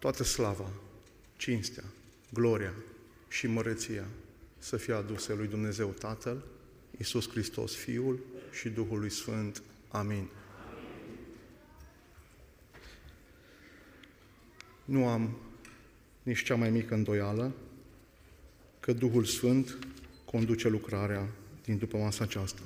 toată 0.00 0.22
slava, 0.22 0.70
cinstea, 1.36 1.84
gloria 2.32 2.74
și 3.28 3.46
măreția 3.46 4.06
să 4.58 4.76
fie 4.76 4.94
aduse 4.94 5.34
lui 5.34 5.46
Dumnezeu 5.46 5.88
Tatăl, 5.88 6.44
Iisus 6.98 7.28
Hristos 7.28 7.74
Fiul 7.74 8.20
și 8.52 8.68
Duhului 8.68 9.10
Sfânt. 9.10 9.62
Amin. 9.88 10.28
Nu 14.84 15.06
am 15.06 15.36
nici 16.22 16.42
cea 16.42 16.54
mai 16.54 16.70
mică 16.70 16.94
îndoială 16.94 17.52
că 18.80 18.92
Duhul 18.92 19.24
Sfânt 19.24 19.78
conduce 20.24 20.68
lucrarea 20.68 21.28
din 21.64 21.78
după 21.78 21.96
masa 21.96 22.24
aceasta. 22.24 22.62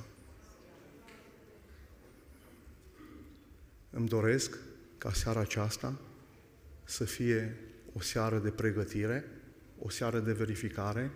Îmi 3.91 4.09
doresc 4.09 4.59
ca 4.99 5.13
seara 5.13 5.41
aceasta 5.41 5.99
să 6.85 7.05
fie 7.05 7.57
o 7.93 8.01
seară 8.01 8.39
de 8.39 8.51
pregătire, 8.51 9.25
o 9.79 9.91
seară 9.91 10.21
de 10.21 10.33
verificare 10.33 11.11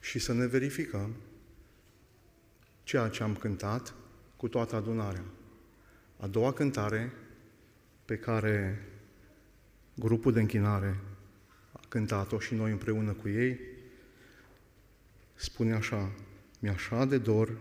și 0.00 0.18
să 0.18 0.32
ne 0.32 0.46
verificăm 0.46 1.14
ceea 2.82 3.08
ce 3.08 3.22
am 3.22 3.36
cântat 3.36 3.94
cu 4.36 4.48
toată 4.48 4.76
adunarea. 4.76 5.24
A 6.16 6.26
doua 6.26 6.52
cântare 6.52 7.12
pe 8.04 8.16
care 8.16 8.86
grupul 9.94 10.32
de 10.32 10.40
închinare 10.40 11.00
a 11.72 11.80
cântat-o 11.88 12.38
și 12.38 12.54
noi 12.54 12.70
împreună 12.70 13.12
cu 13.12 13.28
ei, 13.28 13.60
spune 15.34 15.74
așa, 15.74 16.12
mi-așa 16.58 17.04
de 17.04 17.18
dor, 17.18 17.58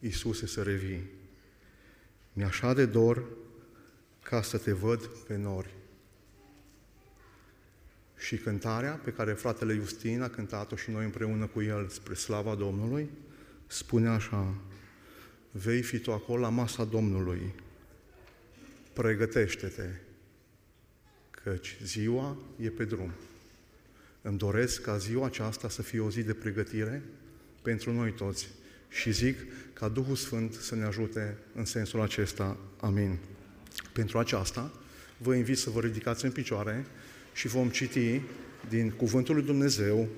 Iisuse, 0.00 0.46
să 0.46 0.62
revii. 0.62 1.10
Mi-așa 2.32 2.74
de 2.74 2.86
dor 2.86 3.24
ca 4.32 4.42
să 4.42 4.58
te 4.58 4.72
văd 4.72 5.06
pe 5.06 5.36
nori. 5.36 5.74
Și 8.16 8.36
cântarea 8.36 8.92
pe 9.04 9.10
care 9.10 9.32
fratele 9.32 9.74
Justin 9.74 10.22
a 10.22 10.28
cântat-o 10.28 10.76
și 10.76 10.90
noi 10.90 11.04
împreună 11.04 11.46
cu 11.46 11.62
el 11.62 11.88
spre 11.88 12.14
slava 12.14 12.54
Domnului, 12.54 13.10
spune 13.66 14.08
așa, 14.08 14.54
vei 15.50 15.82
fi 15.82 15.98
tu 15.98 16.12
acolo 16.12 16.40
la 16.40 16.48
masa 16.48 16.84
Domnului, 16.84 17.54
pregătește-te, 18.92 19.88
căci 21.30 21.78
ziua 21.82 22.36
e 22.60 22.68
pe 22.68 22.84
drum. 22.84 23.12
Îmi 24.22 24.38
doresc 24.38 24.82
ca 24.82 24.96
ziua 24.96 25.26
aceasta 25.26 25.68
să 25.68 25.82
fie 25.82 26.00
o 26.00 26.10
zi 26.10 26.22
de 26.22 26.34
pregătire 26.34 27.02
pentru 27.62 27.92
noi 27.92 28.12
toți 28.12 28.48
și 28.88 29.10
zic 29.10 29.38
ca 29.72 29.88
Duhul 29.88 30.16
Sfânt 30.16 30.52
să 30.52 30.74
ne 30.74 30.84
ajute 30.84 31.38
în 31.54 31.64
sensul 31.64 32.00
acesta. 32.00 32.56
Amin. 32.80 33.18
Pentru 33.92 34.18
aceasta, 34.18 34.72
vă 35.18 35.34
invit 35.34 35.58
să 35.58 35.70
vă 35.70 35.80
ridicați 35.80 36.24
în 36.24 36.30
picioare 36.30 36.86
și 37.34 37.48
vom 37.48 37.68
citi 37.68 38.20
din 38.68 38.90
Cuvântul 38.90 39.34
lui 39.34 39.44
Dumnezeu, 39.44 40.08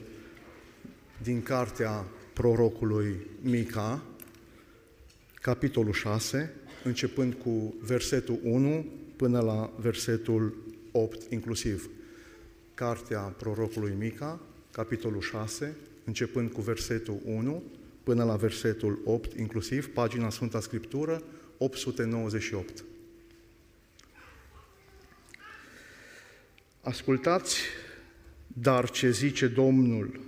din 1.22 1.42
cartea 1.42 2.04
prorocului 2.32 3.16
Mica, 3.40 4.02
capitolul 5.40 5.92
6, 5.92 6.54
începând 6.84 7.34
cu 7.34 7.74
versetul 7.80 8.38
1 8.42 8.86
până 9.16 9.40
la 9.40 9.72
versetul 9.80 10.54
8 10.92 11.32
inclusiv. 11.32 11.90
Cartea 12.74 13.20
prorocului 13.20 13.94
Mica, 13.98 14.40
capitolul 14.70 15.20
6, 15.20 15.76
începând 16.04 16.50
cu 16.50 16.60
versetul 16.60 17.20
1 17.24 17.62
până 18.02 18.24
la 18.24 18.36
versetul 18.36 18.98
8 19.04 19.38
inclusiv, 19.38 19.88
pagina 19.88 20.30
Sfânta 20.30 20.60
Scriptură, 20.60 21.22
898. 21.58 22.84
Ascultați, 26.84 27.60
dar 28.46 28.90
ce 28.90 29.10
zice 29.10 29.46
Domnul, 29.46 30.20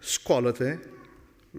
scoală-te, 0.00 0.78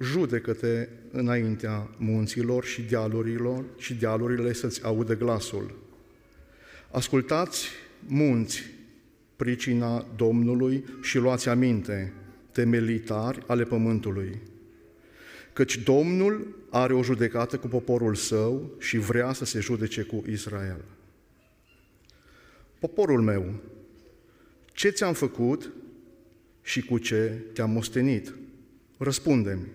judecă-te 0.01 0.87
înaintea 1.11 1.89
munților 1.97 2.63
și 2.63 2.81
dealurilor 2.81 3.63
și 3.77 3.93
dealurile 3.93 4.53
să-ți 4.53 4.83
audă 4.83 5.17
glasul. 5.17 5.75
Ascultați, 6.91 7.67
munți, 8.07 8.63
pricina 9.35 10.05
Domnului 10.15 10.85
și 11.01 11.17
luați 11.17 11.49
aminte, 11.49 12.13
temelitari 12.51 13.43
ale 13.47 13.63
pământului. 13.63 14.41
Căci 15.53 15.77
Domnul 15.77 16.55
are 16.69 16.93
o 16.93 17.03
judecată 17.03 17.57
cu 17.57 17.67
poporul 17.67 18.15
său 18.15 18.71
și 18.79 18.97
vrea 18.97 19.33
să 19.33 19.45
se 19.45 19.59
judece 19.59 20.01
cu 20.01 20.23
Israel. 20.29 20.81
Poporul 22.85 23.21
meu, 23.21 23.53
ce 24.73 24.89
ți-am 24.89 25.13
făcut 25.13 25.71
și 26.61 26.81
cu 26.81 26.97
ce 26.97 27.43
te-am 27.53 27.71
mostenit? 27.71 28.33
Răspundem, 28.97 29.67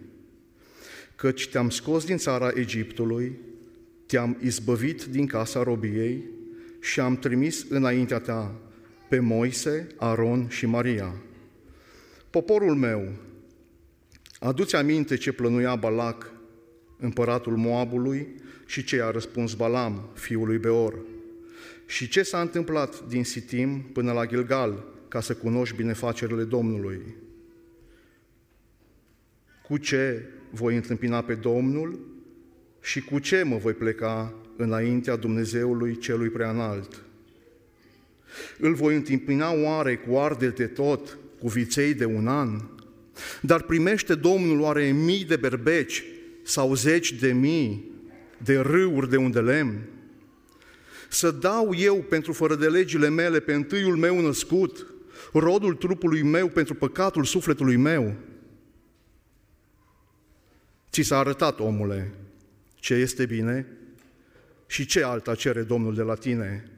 căci 1.17 1.49
te-am 1.49 1.71
scos 1.71 2.05
din 2.05 2.17
țara 2.17 2.51
Egiptului, 2.55 3.39
te-am 4.07 4.39
izbăvit 4.43 5.05
din 5.05 5.27
casa 5.27 5.63
robiei 5.63 6.25
și 6.81 7.01
am 7.01 7.17
trimis 7.17 7.67
înaintea 7.69 8.19
ta 8.19 8.61
pe 9.09 9.19
Moise, 9.19 9.87
Aron 9.97 10.49
și 10.49 10.67
Maria. 10.67 11.15
Poporul 12.31 12.75
meu, 12.75 13.13
aduți 14.39 14.77
aminte 14.77 15.17
ce 15.17 15.33
plănuia 15.33 15.75
Balac, 15.75 16.33
împăratul 16.99 17.57
Moabului, 17.57 18.29
și 18.67 18.85
ce 18.85 19.03
a 19.03 19.11
răspuns 19.11 19.55
Balam, 19.55 20.09
fiul 20.15 20.47
lui 20.47 20.59
Beor. 20.59 20.95
Și 21.91 22.09
ce 22.09 22.23
s-a 22.23 22.41
întâmplat 22.41 23.09
din 23.09 23.25
Sitim 23.25 23.81
până 23.93 24.13
la 24.13 24.27
Gilgal, 24.27 24.85
ca 25.09 25.21
să 25.21 25.35
cunoști 25.35 25.77
binefacerile 25.77 26.45
Domnului? 26.45 27.01
Cu 29.63 29.77
ce 29.77 30.25
voi 30.51 30.75
întâmpina 30.75 31.23
pe 31.23 31.35
Domnul 31.35 31.99
și 32.81 33.01
cu 33.01 33.19
ce 33.19 33.43
mă 33.43 33.57
voi 33.57 33.73
pleca 33.73 34.35
înaintea 34.57 35.17
Dumnezeului 35.17 35.99
celui 35.99 36.29
preanalt? 36.29 37.03
Îl 38.59 38.75
voi 38.75 38.95
întâmpina 38.95 39.53
oare 39.53 39.97
cu 39.97 40.17
arde 40.17 40.49
de 40.49 40.67
tot, 40.67 41.19
cu 41.39 41.49
viței 41.49 41.95
de 41.95 42.05
un 42.05 42.29
an? 42.29 42.61
Dar 43.41 43.63
primește 43.63 44.15
Domnul 44.15 44.61
oare 44.61 44.91
mii 44.91 45.25
de 45.25 45.37
berbeci 45.37 46.05
sau 46.43 46.75
zeci 46.75 47.13
de 47.13 47.33
mii 47.33 47.91
de 48.39 48.59
râuri 48.59 49.11
de 49.11 49.17
unde 49.17 49.41
lemn? 49.41 49.90
Să 51.13 51.31
dau 51.31 51.75
eu 51.75 52.03
pentru 52.03 52.33
fără 52.33 52.55
de 52.55 52.69
legile 52.69 53.09
mele 53.09 53.41
pe 53.41 53.55
întâiul 53.55 53.97
meu 53.97 54.21
născut, 54.21 54.87
rodul 55.33 55.75
trupului 55.75 56.23
meu 56.23 56.49
pentru 56.49 56.75
păcatul 56.75 57.25
sufletului 57.25 57.77
meu? 57.77 58.17
Ți 60.91 61.03
s-a 61.03 61.19
arătat, 61.19 61.59
omule, 61.59 62.15
ce 62.75 62.95
este 62.95 63.27
bine 63.27 63.67
și 64.67 64.87
ce 64.87 65.03
alta 65.03 65.35
cere 65.35 65.63
Domnul 65.63 65.95
de 65.95 66.03
la 66.03 66.15
tine, 66.15 66.71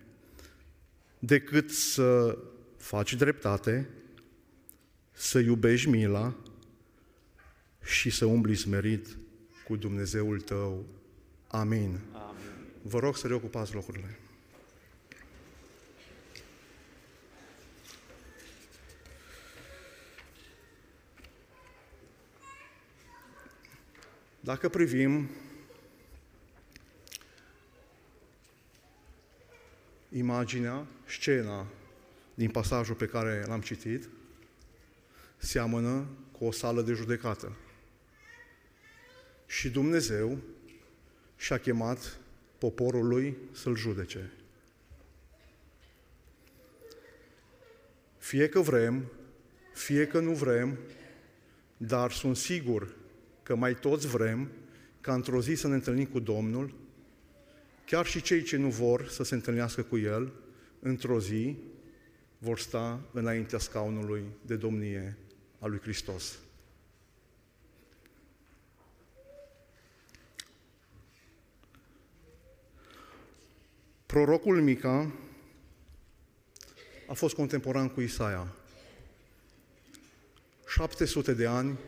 decât 1.19 1.71
să 1.71 2.38
faci 2.76 3.15
dreptate, 3.15 3.88
să 5.12 5.38
iubești 5.38 5.88
mila 5.88 6.34
și 7.84 8.10
să 8.10 8.25
umbli 8.25 8.54
smerit 8.54 9.06
cu 9.65 9.76
Dumnezeul 9.76 10.41
tău. 10.41 10.87
Amin. 11.47 11.98
Amin. 12.82 12.91
Vă 12.91 12.98
rog 12.98 13.16
să 13.16 13.26
reocupați 13.26 13.75
locurile. 13.75 14.19
Dacă 24.41 24.69
privim 24.69 25.31
imaginea, 30.09 30.86
scena 31.07 31.66
din 32.34 32.51
pasajul 32.51 32.95
pe 32.95 33.07
care 33.07 33.45
l-am 33.47 33.60
citit, 33.60 34.09
seamănă 35.36 36.07
cu 36.33 36.45
o 36.45 36.51
sală 36.51 36.83
de 36.83 36.92
judecată. 36.92 37.57
Și 39.47 39.71
Dumnezeu 39.71 40.39
și-a 41.36 41.59
chemat 41.59 42.18
poporul 42.62 43.06
lui 43.06 43.36
să-l 43.53 43.76
judece. 43.76 44.32
Fie 48.18 48.48
că 48.48 48.60
vrem, 48.60 49.04
fie 49.74 50.06
că 50.06 50.20
nu 50.20 50.32
vrem, 50.32 50.78
dar 51.76 52.12
sunt 52.12 52.36
sigur 52.36 52.94
că 53.42 53.54
mai 53.54 53.74
toți 53.74 54.06
vrem 54.06 54.48
ca 55.00 55.14
într-o 55.14 55.41
zi 55.41 55.54
să 55.54 55.68
ne 55.68 55.74
întâlnim 55.74 56.06
cu 56.06 56.18
Domnul, 56.18 56.74
chiar 57.86 58.06
și 58.06 58.22
cei 58.22 58.42
ce 58.42 58.56
nu 58.56 58.68
vor 58.68 59.09
să 59.09 59.22
se 59.22 59.34
întâlnească 59.34 59.82
cu 59.82 59.98
El, 59.98 60.32
într-o 60.80 61.20
zi 61.20 61.56
vor 62.38 62.59
sta 62.59 63.00
înaintea 63.12 63.59
scaunului 63.59 64.24
de 64.47 64.56
domnie 64.56 65.16
a 65.59 65.66
lui 65.66 65.78
Hristos. 65.78 66.38
Prorocul 74.12 74.62
Mica 74.62 75.12
a 77.06 77.12
fost 77.12 77.34
contemporan 77.34 77.88
cu 77.88 78.00
Isaia. 78.00 78.54
700 80.66 81.34
de 81.34 81.47
ani 81.47 81.78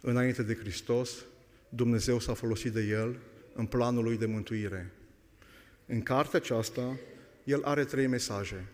înainte 0.00 0.42
de 0.42 0.54
Hristos, 0.54 1.10
Dumnezeu 1.68 2.18
s-a 2.18 2.34
folosit 2.34 2.72
de 2.72 2.80
el 2.82 3.16
în 3.54 3.66
planul 3.66 4.04
lui 4.04 4.16
de 4.16 4.26
mântuire. 4.26 4.90
În 5.86 6.02
cartea 6.02 6.38
aceasta, 6.38 6.96
el 7.44 7.62
are 7.62 7.84
trei 7.84 8.06
mesaje 8.06 8.64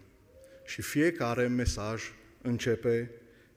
și 0.67 0.83
fiecare 0.83 1.47
mesaj 1.47 2.03
începe 2.43 3.11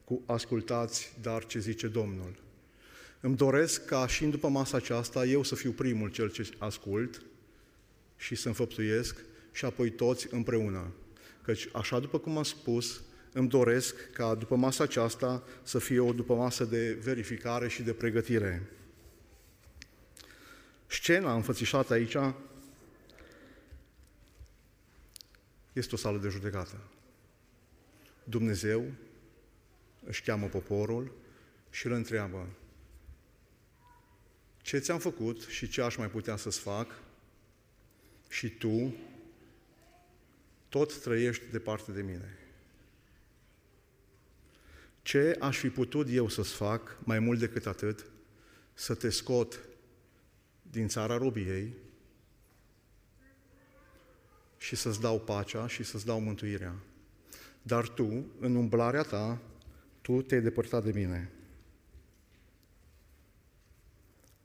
cu 0.04 0.22
ascultați, 0.26 1.14
dar 1.22 1.46
ce 1.46 1.60
zice 1.60 1.88
Domnul. 1.88 2.36
Îmi 3.20 3.36
doresc 3.36 3.86
ca 3.86 4.08
și 4.08 4.26
după 4.26 4.48
masa 4.48 4.78
aceasta 4.78 5.26
eu 5.26 5.44
să 5.44 5.56
fiu 5.56 5.72
primul 5.72 6.10
cel 6.10 6.30
ce 6.30 6.50
ascult 6.58 7.22
și 8.24 8.36
să 8.36 8.48
înfăptuiesc 8.48 9.16
și 9.52 9.66
apoi 9.66 9.90
toți 9.90 10.28
împreună. 10.34 10.92
Căci 11.42 11.70
așa 11.74 12.00
după 12.00 12.20
cum 12.20 12.38
am 12.38 12.44
spus, 12.44 13.02
îmi 13.32 13.50
doresc 13.50 14.12
ca 14.12 14.36
după 14.36 14.56
masa 14.56 14.84
aceasta 14.84 15.44
să 15.64 15.80
fie 15.80 16.00
o 16.00 16.14
după 16.14 16.36
masă 16.36 16.64
de 16.66 16.94
verificare 16.94 17.68
și 17.68 17.82
de 17.82 17.94
pregătire. 17.94 18.70
Scena 20.88 21.34
înfățișată 21.34 21.94
aici 21.94 22.18
este 25.74 25.96
o 25.96 25.98
sală 25.98 26.18
de 26.18 26.30
judecată. 26.30 26.80
Dumnezeu 28.24 28.92
își 30.06 30.22
cheamă 30.22 30.48
poporul 30.48 31.12
și 31.70 31.86
îl 31.86 31.92
întreabă 31.92 32.50
ce 34.62 34.78
ți-am 34.78 35.00
făcut 35.00 35.42
și 35.42 35.68
ce 35.68 35.82
aș 35.82 35.96
mai 35.96 36.10
putea 36.10 36.36
să-ți 36.36 36.60
fac 36.60 36.88
și 38.34 38.50
tu 38.50 38.94
tot 40.70 41.02
trăiești 41.02 41.44
departe 41.52 41.92
de 41.92 42.02
mine. 42.02 42.38
Ce 45.02 45.38
aș 45.40 45.58
fi 45.58 45.70
putut 45.70 46.08
eu 46.10 46.28
să-ți 46.28 46.54
fac 46.54 46.98
mai 47.04 47.20
mult 47.20 47.40
decât 47.40 47.66
atât? 47.66 48.06
Să 48.74 48.96
te 48.96 49.10
scot 49.10 49.60
din 50.62 50.88
țara 50.88 51.18
robiei 51.18 51.74
și 54.58 54.76
să-ți 54.76 55.02
dau 55.02 55.20
pacea 55.20 55.68
și 55.68 55.84
să-ți 55.84 56.06
dau 56.06 56.20
mântuirea. 56.20 56.76
Dar 57.62 57.88
tu, 57.88 58.26
în 58.40 58.56
umblarea 58.56 59.04
ta, 59.04 59.42
tu 60.02 60.22
te-ai 60.22 60.42
depărtat 60.42 60.84
de 60.84 60.92
mine. 60.92 61.32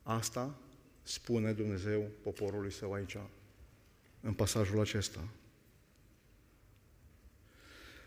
Asta 0.02 0.58
spune 1.02 1.52
Dumnezeu 1.52 2.10
poporului 2.22 2.72
său 2.72 2.92
aici, 2.92 3.16
în 4.20 4.32
pasajul 4.32 4.80
acesta. 4.80 5.28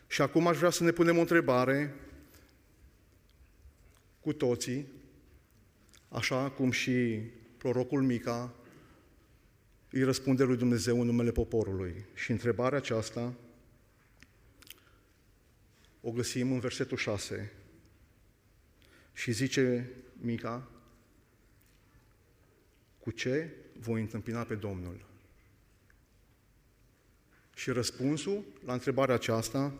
Și 0.08 0.22
acum 0.22 0.48
aș 0.48 0.58
vrea 0.58 0.70
să 0.70 0.84
ne 0.84 0.92
punem 0.92 1.18
o 1.18 1.20
întrebare 1.20 1.96
cu 4.20 4.34
toții, 4.34 4.88
așa 6.10 6.50
cum 6.50 6.72
și 6.72 7.22
prorocul 7.58 8.02
Mica 8.04 8.54
îi 9.90 10.04
răspunde 10.04 10.44
lui 10.44 10.58
Dumnezeu 10.58 11.00
în 11.00 11.06
numele 11.06 11.32
poporului. 11.32 12.06
Și 12.14 12.32
întrebarea 12.32 12.78
aceasta 12.78 13.34
o 16.02 16.12
găsim 16.12 16.52
în 16.52 16.60
versetul 16.60 16.98
6. 16.98 17.52
Și 19.14 19.32
zice 19.32 19.90
Mica, 20.14 20.70
cu 23.00 23.12
ce 23.12 23.56
voi 23.80 24.02
întâmpina 24.02 24.44
pe 24.44 24.56
Domnul? 24.56 25.11
Și 27.62 27.72
răspunsul 27.72 28.44
la 28.66 28.74
întrebarea 28.74 29.16
aceasta 29.16 29.74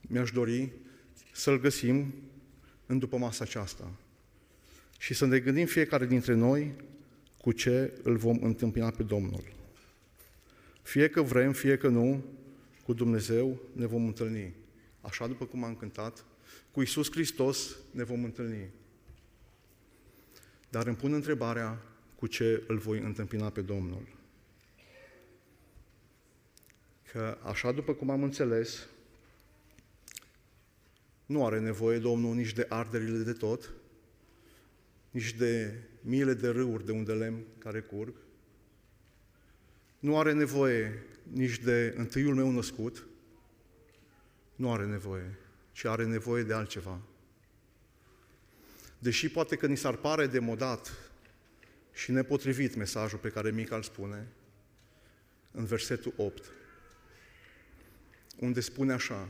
mi-aș 0.00 0.30
dori 0.30 0.72
să-l 1.32 1.60
găsim 1.60 2.14
în 2.86 2.98
după 2.98 3.16
masa 3.16 3.44
aceasta. 3.44 3.90
Și 4.98 5.14
să 5.14 5.26
ne 5.26 5.38
gândim 5.38 5.66
fiecare 5.66 6.06
dintre 6.06 6.34
noi 6.34 6.74
cu 7.40 7.52
ce 7.52 7.98
îl 8.02 8.16
vom 8.16 8.38
întâmpina 8.42 8.90
pe 8.90 9.02
Domnul. 9.02 9.42
Fie 10.82 11.08
că 11.08 11.22
vrem, 11.22 11.52
fie 11.52 11.76
că 11.76 11.88
nu, 11.88 12.24
cu 12.84 12.92
Dumnezeu 12.92 13.60
ne 13.72 13.86
vom 13.86 14.06
întâlni. 14.06 14.54
Așa 15.00 15.26
după 15.26 15.44
cum 15.44 15.64
am 15.64 15.74
cântat, 15.74 16.24
cu 16.70 16.82
Isus 16.82 17.10
Hristos 17.10 17.76
ne 17.90 18.04
vom 18.04 18.24
întâlni. 18.24 18.70
Dar 20.68 20.86
îmi 20.86 20.96
pun 20.96 21.12
întrebarea 21.12 21.82
cu 22.14 22.26
ce 22.26 22.62
îl 22.66 22.78
voi 22.78 22.98
întâmpina 22.98 23.50
pe 23.50 23.60
Domnul. 23.60 24.17
Că 27.12 27.38
așa 27.42 27.72
după 27.72 27.94
cum 27.94 28.10
am 28.10 28.22
înțeles, 28.22 28.86
nu 31.26 31.46
are 31.46 31.60
nevoie 31.60 31.98
Domnul 31.98 32.34
nici 32.34 32.52
de 32.52 32.66
arderile 32.68 33.18
de 33.18 33.32
tot, 33.32 33.72
nici 35.10 35.32
de 35.34 35.74
miile 36.00 36.34
de 36.34 36.48
râuri 36.48 36.84
de 36.84 36.92
unde 36.92 37.12
lemn 37.12 37.44
care 37.58 37.80
curg. 37.80 38.14
Nu 39.98 40.18
are 40.18 40.32
nevoie 40.32 41.02
nici 41.22 41.58
de 41.58 41.94
întâiul 41.96 42.34
meu 42.34 42.50
născut. 42.50 43.06
Nu 44.54 44.72
are 44.72 44.86
nevoie, 44.86 45.38
ci 45.72 45.84
are 45.84 46.04
nevoie 46.04 46.42
de 46.42 46.52
altceva. 46.52 47.00
Deși 48.98 49.28
poate 49.28 49.56
că 49.56 49.66
ni 49.66 49.76
s-ar 49.76 49.96
pare 49.96 50.26
demodat 50.26 50.92
și 51.92 52.10
nepotrivit 52.10 52.74
mesajul 52.74 53.18
pe 53.18 53.28
care 53.28 53.50
Mica 53.50 53.76
îl 53.76 53.82
spune, 53.82 54.26
în 55.50 55.64
versetul 55.64 56.12
8, 56.16 56.50
unde 58.38 58.60
spune 58.60 58.92
așa, 58.92 59.28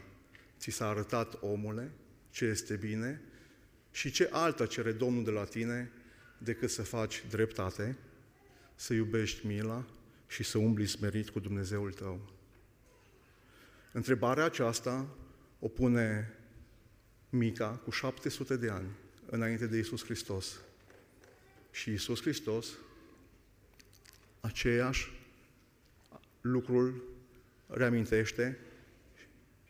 ți 0.58 0.70
s-a 0.70 0.88
arătat 0.88 1.38
omule 1.40 1.90
ce 2.30 2.44
este 2.44 2.76
bine 2.76 3.20
și 3.90 4.10
ce 4.10 4.28
alta 4.32 4.66
cere 4.66 4.92
Domnul 4.92 5.24
de 5.24 5.30
la 5.30 5.44
tine 5.44 5.90
decât 6.38 6.70
să 6.70 6.82
faci 6.82 7.24
dreptate, 7.30 7.96
să 8.74 8.94
iubești 8.94 9.46
mila 9.46 9.84
și 10.26 10.42
să 10.42 10.58
umbli 10.58 10.86
smerit 10.86 11.28
cu 11.28 11.40
Dumnezeul 11.40 11.92
tău. 11.92 12.32
Întrebarea 13.92 14.44
aceasta 14.44 15.08
o 15.58 15.68
pune 15.68 16.32
Mica 17.30 17.68
cu 17.68 17.90
700 17.90 18.56
de 18.56 18.70
ani 18.70 18.88
înainte 19.26 19.66
de 19.66 19.78
Isus 19.78 20.04
Hristos. 20.04 20.60
Și 21.70 21.92
Isus 21.92 22.20
Hristos, 22.20 22.68
aceeași 24.40 25.12
lucrul 26.40 27.02
reamintește 27.66 28.58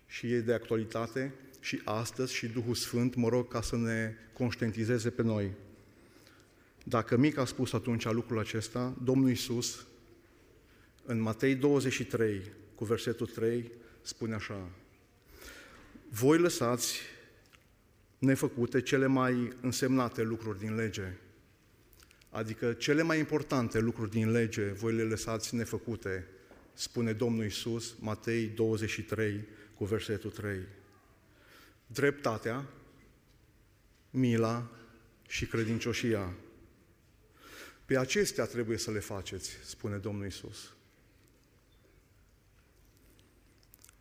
și 0.08 0.32
e 0.32 0.41
de 0.41 0.53
actualitate 0.53 1.34
și 1.60 1.81
astăzi 1.84 2.34
și 2.34 2.46
Duhul 2.46 2.74
Sfânt, 2.74 3.15
mă 3.15 3.29
rog, 3.29 3.48
ca 3.48 3.62
să 3.62 3.77
ne 3.77 4.15
conștientizeze 4.32 5.10
pe 5.10 5.22
noi. 5.22 5.50
Dacă 6.84 7.17
mic 7.17 7.38
a 7.38 7.44
spus 7.44 7.72
atunci 7.72 8.05
lucrul 8.05 8.38
acesta, 8.38 8.96
Domnul 9.03 9.29
Iisus, 9.29 9.86
în 11.05 11.20
Matei 11.20 11.55
23, 11.55 12.43
cu 12.74 12.84
versetul 12.84 13.27
3, 13.27 13.70
spune 14.03 14.34
așa, 14.34 14.70
Voi 16.08 16.38
lăsați 16.38 17.00
nefăcute 18.19 18.81
cele 18.81 19.06
mai 19.06 19.53
însemnate 19.60 20.22
lucruri 20.22 20.58
din 20.58 20.74
lege, 20.74 21.12
adică 22.31 22.72
cele 22.72 23.03
mai 23.03 23.19
importante 23.19 23.79
lucruri 23.79 24.10
din 24.10 24.31
lege, 24.31 24.62
voi 24.62 24.93
le 24.93 25.03
lăsați 25.03 25.55
nefăcute, 25.55 26.27
spune 26.72 27.12
Domnul 27.12 27.43
Iisus, 27.44 27.94
Matei 28.00 28.46
23, 28.46 29.44
cu 29.79 29.85
versetul 29.85 30.31
3. 30.31 30.61
Dreptatea, 31.87 32.65
mila 34.11 34.70
și 35.29 35.47
credincioșia. 35.47 36.35
Pe 37.85 37.99
acestea 37.99 38.47
trebuie 38.47 38.79
să 38.79 38.91
le 38.91 38.99
faceți, 38.99 39.51
spune 39.65 39.97
Domnul 39.97 40.27
Isus. 40.27 40.75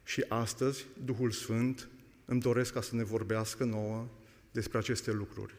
Și 0.03 0.25
astăzi, 0.27 0.85
Duhul 1.03 1.31
Sfânt 1.31 1.87
îmi 2.25 2.41
doresc 2.41 2.73
ca 2.73 2.81
să 2.81 2.95
ne 2.95 3.03
vorbească 3.03 3.63
nouă 3.63 4.07
despre 4.51 4.77
aceste 4.77 5.11
lucruri, 5.11 5.53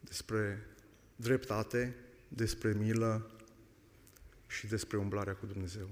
despre 0.00 0.66
dreptate, 1.16 1.96
despre 2.28 2.72
milă 2.72 3.30
și 4.46 4.66
despre 4.66 4.96
umblarea 4.96 5.34
cu 5.34 5.46
Dumnezeu. 5.46 5.88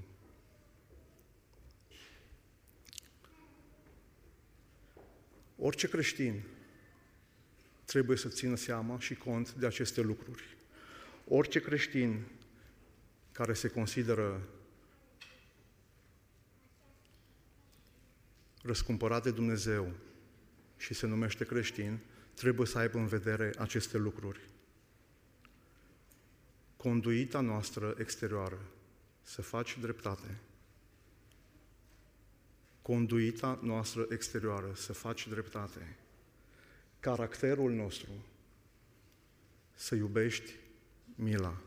Orice 5.59 5.89
creștin 5.89 6.43
trebuie 7.85 8.17
să 8.17 8.29
țină 8.29 8.57
seama 8.57 8.99
și 8.99 9.15
cont 9.15 9.53
de 9.53 9.67
aceste 9.67 10.01
lucruri. 10.01 10.57
Orice 11.29 11.61
creștin 11.61 12.25
care 13.33 13.55
se 13.55 13.69
consideră 13.69 14.49
răscumpărat 18.63 19.23
de 19.23 19.31
Dumnezeu 19.31 19.93
și 20.77 20.95
se 20.95 21.07
numește 21.07 21.45
creștin, 21.45 21.99
trebuie 22.35 22.67
să 22.67 22.79
aibă 22.79 22.99
în 22.99 23.07
vedere 23.07 23.53
aceste 23.59 23.99
lucruri. 23.99 24.41
Conduita 26.77 27.41
noastră 27.41 27.95
exterioară, 27.99 28.59
să 29.23 29.43
faci 29.43 29.79
dreptate, 29.79 30.39
conduita 32.87 33.59
noastră 33.63 34.07
exterioară, 34.11 34.73
să 34.75 34.93
faci 34.93 35.29
dreptate, 35.29 35.97
caracterul 37.01 37.73
nostru, 37.73 38.11
să 39.75 39.95
iubești 39.95 40.53
mila 41.15 41.61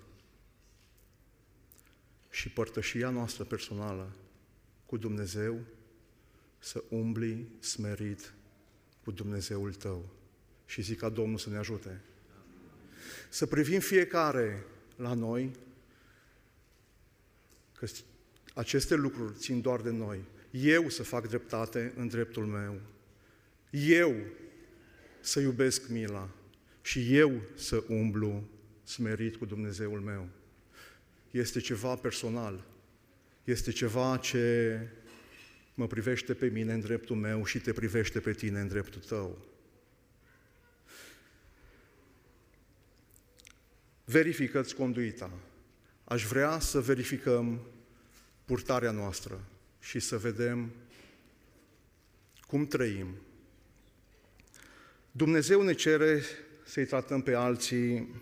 și 2.29 2.49
părtășia 2.49 3.09
noastră 3.09 3.43
personală 3.43 4.15
cu 4.85 4.97
Dumnezeu, 4.97 5.59
să 6.59 6.83
umbli 6.89 7.47
smerit 7.59 8.33
cu 9.03 9.11
Dumnezeul 9.11 9.73
tău. 9.73 10.09
Și 10.65 10.81
zic 10.81 10.99
ca 10.99 11.09
Domnul 11.09 11.37
să 11.37 11.49
ne 11.49 11.57
ajute. 11.57 12.01
Să 13.29 13.45
privim 13.45 13.79
fiecare 13.79 14.65
la 14.95 15.13
noi, 15.13 15.55
că 17.73 17.87
aceste 18.53 18.95
lucruri 18.95 19.37
țin 19.37 19.61
doar 19.61 19.81
de 19.81 19.91
noi. 19.91 20.37
Eu 20.51 20.89
să 20.89 21.03
fac 21.03 21.27
dreptate 21.27 21.93
în 21.95 22.07
dreptul 22.07 22.45
meu. 22.45 22.81
Eu 23.69 24.15
să 25.19 25.39
iubesc 25.39 25.87
mila 25.87 26.29
și 26.81 27.15
eu 27.15 27.41
să 27.55 27.83
umblu 27.87 28.49
smerit 28.83 29.35
cu 29.35 29.45
Dumnezeul 29.45 29.99
meu. 29.99 30.27
Este 31.31 31.59
ceva 31.59 31.95
personal. 31.95 32.65
Este 33.43 33.71
ceva 33.71 34.17
ce 34.17 34.79
mă 35.73 35.87
privește 35.87 36.33
pe 36.33 36.47
mine 36.47 36.73
în 36.73 36.79
dreptul 36.79 37.15
meu 37.15 37.45
și 37.45 37.59
te 37.59 37.73
privește 37.73 38.19
pe 38.19 38.33
tine 38.33 38.59
în 38.59 38.67
dreptul 38.67 39.01
tău. 39.01 39.45
Verifică-ți 44.05 44.75
conduita. 44.75 45.31
Aș 46.03 46.25
vrea 46.25 46.59
să 46.59 46.79
verificăm 46.79 47.61
purtarea 48.45 48.91
noastră 48.91 49.41
și 49.79 49.99
să 49.99 50.17
vedem 50.17 50.71
cum 52.47 52.67
trăim. 52.67 53.07
Dumnezeu 55.11 55.61
ne 55.61 55.73
cere 55.73 56.21
să-i 56.65 56.85
tratăm 56.85 57.21
pe 57.21 57.33
alții 57.33 58.15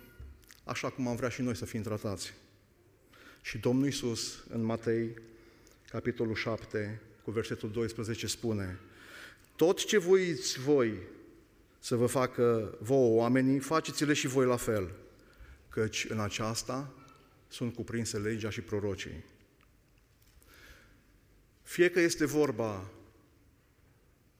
așa 0.63 0.89
cum 0.89 1.07
am 1.07 1.15
vrea 1.15 1.29
și 1.29 1.41
noi 1.41 1.55
să 1.55 1.65
fim 1.65 1.81
tratați. 1.81 2.33
Și 3.41 3.57
Domnul 3.57 3.85
Iisus, 3.85 4.43
în 4.49 4.61
Matei, 4.61 5.13
capitolul 5.89 6.35
7, 6.35 7.01
cu 7.23 7.31
versetul 7.31 7.71
12, 7.71 8.27
spune 8.27 8.79
Tot 9.55 9.85
ce 9.85 9.97
voiți 9.97 10.59
voi 10.59 10.97
să 11.79 11.95
vă 11.95 12.05
facă 12.05 12.77
vouă 12.81 13.19
oamenii, 13.19 13.59
faceți-le 13.59 14.13
și 14.13 14.27
voi 14.27 14.45
la 14.45 14.55
fel, 14.55 14.91
căci 15.69 16.05
în 16.09 16.19
aceasta 16.19 16.93
sunt 17.47 17.73
cuprinse 17.73 18.17
legea 18.17 18.49
și 18.49 18.61
prorocii. 18.61 19.23
Fie 21.67 21.89
că 21.89 21.99
este 21.99 22.25
vorba 22.25 22.89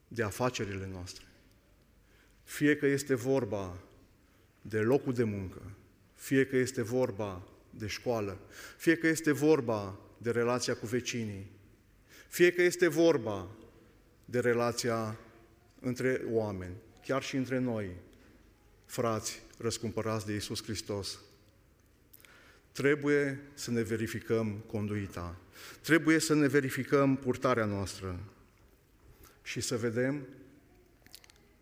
de 0.08 0.22
afacerile 0.22 0.88
noastre, 0.92 1.24
fie 2.44 2.76
că 2.76 2.86
este 2.86 3.14
vorba 3.14 3.78
de 4.62 4.78
locul 4.78 5.12
de 5.12 5.24
muncă, 5.24 5.62
fie 6.14 6.46
că 6.46 6.56
este 6.56 6.82
vorba 6.82 7.48
de 7.70 7.86
școală, 7.86 8.38
fie 8.76 8.96
că 8.96 9.06
este 9.06 9.32
vorba 9.32 9.98
de 10.18 10.30
relația 10.30 10.74
cu 10.76 10.86
vecinii, 10.86 11.50
fie 12.28 12.52
că 12.52 12.62
este 12.62 12.88
vorba 12.88 13.48
de 14.24 14.40
relația 14.40 15.18
între 15.80 16.22
oameni, 16.30 16.74
chiar 17.04 17.22
și 17.22 17.36
între 17.36 17.58
noi, 17.58 17.90
frați 18.84 19.42
răscumpărați 19.58 20.26
de 20.26 20.32
Iisus 20.32 20.62
Hristos. 20.62 21.18
Trebuie 22.72 23.40
să 23.54 23.70
ne 23.70 23.82
verificăm 23.82 24.64
conduita. 24.66 25.36
Trebuie 25.80 26.18
să 26.18 26.34
ne 26.34 26.46
verificăm 26.46 27.16
purtarea 27.16 27.64
noastră 27.64 28.18
și 29.42 29.60
să 29.60 29.76
vedem 29.76 30.26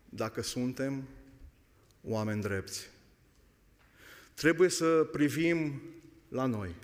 dacă 0.09 0.41
suntem 0.41 1.07
oameni 2.03 2.41
drepți. 2.41 2.89
Trebuie 4.33 4.69
să 4.69 5.07
privim 5.11 5.81
la 6.27 6.45
noi 6.45 6.75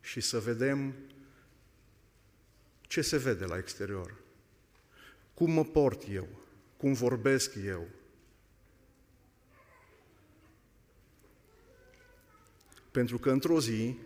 și 0.00 0.20
să 0.20 0.38
vedem 0.38 0.94
ce 2.80 3.00
se 3.00 3.16
vede 3.16 3.44
la 3.44 3.56
exterior. 3.56 4.14
Cum 5.34 5.50
mă 5.50 5.64
port 5.64 6.02
eu? 6.08 6.28
Cum 6.76 6.92
vorbesc 6.92 7.54
eu? 7.64 7.88
Pentru 12.90 13.18
că 13.18 13.30
într-o 13.30 13.60
zi, 13.60 13.96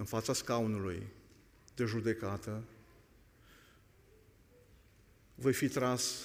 în 0.00 0.06
fața 0.06 0.32
scaunului 0.32 1.06
de 1.74 1.84
judecată, 1.84 2.62
voi 5.34 5.52
fi 5.52 5.68
tras 5.68 6.24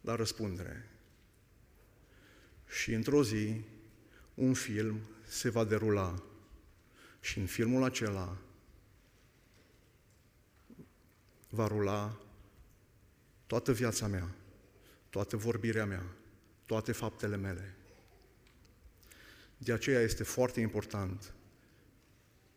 la 0.00 0.14
răspundere. 0.14 0.90
Și 2.68 2.92
într-o 2.92 3.24
zi, 3.24 3.60
un 4.34 4.54
film 4.54 5.00
se 5.26 5.50
va 5.50 5.64
derula. 5.64 6.22
Și 7.20 7.38
în 7.38 7.46
filmul 7.46 7.82
acela 7.82 8.36
va 11.48 11.66
rula 11.66 12.20
toată 13.46 13.72
viața 13.72 14.06
mea, 14.06 14.34
toată 15.10 15.36
vorbirea 15.36 15.86
mea, 15.86 16.06
toate 16.66 16.92
faptele 16.92 17.36
mele. 17.36 17.74
De 19.56 19.72
aceea 19.72 20.00
este 20.00 20.22
foarte 20.22 20.60
important 20.60 21.32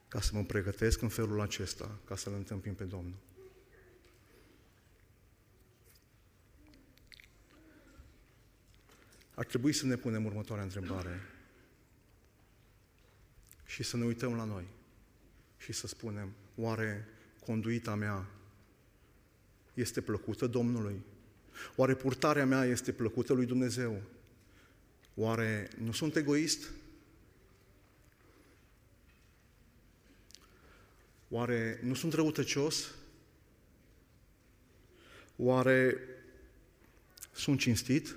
ca 0.08 0.22
să 0.22 0.32
mă 0.34 0.44
pregătesc 0.44 1.02
în 1.02 1.10
felul 1.10 1.42
acesta, 1.42 2.00
ca 2.06 2.16
să-L 2.16 2.34
întâmpin 2.34 2.74
pe 2.74 2.84
Domnul. 2.84 3.18
Ar 9.34 9.46
trebui 9.46 9.74
să 9.74 9.86
ne 9.86 9.96
punem 9.96 10.26
următoarea 10.26 10.64
întrebare 10.64 11.22
și 13.66 13.84
să 13.84 13.98
ne 13.98 14.04
uităm 14.06 14.36
la 14.36 14.44
noi 14.44 14.68
și 15.58 15.72
să 15.72 15.88
spunem, 15.88 16.34
oare 16.56 17.08
conduita 17.46 17.96
mea 17.96 18.26
este 19.74 20.02
plăcută 20.02 20.48
Domnului? 20.48 21.02
Oare 21.76 21.96
purtarea 21.96 22.46
mea 22.46 22.66
este 22.66 22.92
plăcută 22.92 23.34
lui 23.34 23.46
Dumnezeu? 23.46 24.02
Oare 25.16 25.70
nu 25.78 25.92
sunt 25.92 26.16
egoist? 26.16 26.70
Oare 31.30 31.80
nu 31.82 31.94
sunt 31.94 32.14
răutăcios? 32.14 32.96
Oare 35.36 35.98
sunt 37.32 37.60
cinstit? 37.60 38.16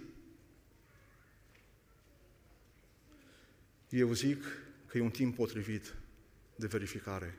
Eu 3.88 4.12
zic 4.12 4.44
că 4.86 4.98
e 4.98 5.00
un 5.00 5.10
timp 5.10 5.34
potrivit 5.34 5.94
de 6.56 6.66
verificare. 6.66 7.38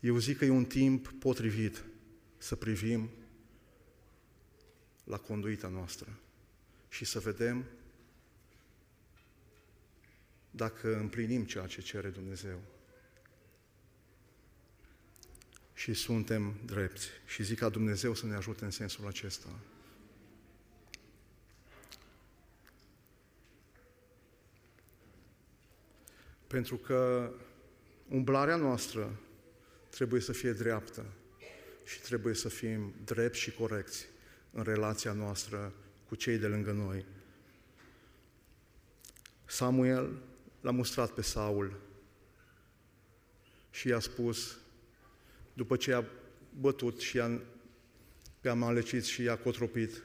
Eu 0.00 0.18
zic 0.18 0.38
că 0.38 0.44
e 0.44 0.50
un 0.50 0.64
timp 0.64 1.08
potrivit 1.08 1.84
să 2.38 2.56
privim 2.56 3.10
la 5.04 5.18
conduita 5.18 5.68
noastră 5.68 6.18
și 6.88 7.04
să 7.04 7.18
vedem 7.18 7.64
dacă 10.50 10.96
împlinim 10.96 11.44
ceea 11.44 11.66
ce 11.66 11.80
cere 11.80 12.08
Dumnezeu. 12.08 12.60
Și 15.78 15.94
suntem 15.94 16.54
drepți. 16.66 17.08
Și 17.26 17.42
zic 17.42 17.58
ca 17.58 17.68
Dumnezeu 17.68 18.14
să 18.14 18.26
ne 18.26 18.34
ajute 18.34 18.64
în 18.64 18.70
sensul 18.70 19.06
acesta. 19.06 19.48
Pentru 26.46 26.76
că 26.76 27.30
umblarea 28.08 28.56
noastră 28.56 29.20
trebuie 29.88 30.20
să 30.20 30.32
fie 30.32 30.52
dreaptă 30.52 31.04
și 31.84 32.00
trebuie 32.00 32.34
să 32.34 32.48
fim 32.48 32.94
drepți 33.04 33.40
și 33.40 33.50
corecți 33.50 34.06
în 34.52 34.62
relația 34.62 35.12
noastră 35.12 35.72
cu 36.08 36.14
cei 36.14 36.38
de 36.38 36.46
lângă 36.46 36.72
noi. 36.72 37.04
Samuel 39.44 40.22
l-a 40.60 40.70
mustrat 40.70 41.10
pe 41.10 41.22
Saul 41.22 41.80
și 43.70 43.88
i-a 43.88 44.00
spus, 44.00 44.58
după 45.58 45.76
ce 45.76 45.90
i-a 45.90 46.04
bătut 46.60 47.00
și 47.00 47.16
i-a, 47.16 47.40
pe 48.40 48.48
amalecit 48.48 49.04
și 49.04 49.22
i-a 49.22 49.36
cotropit, 49.36 50.02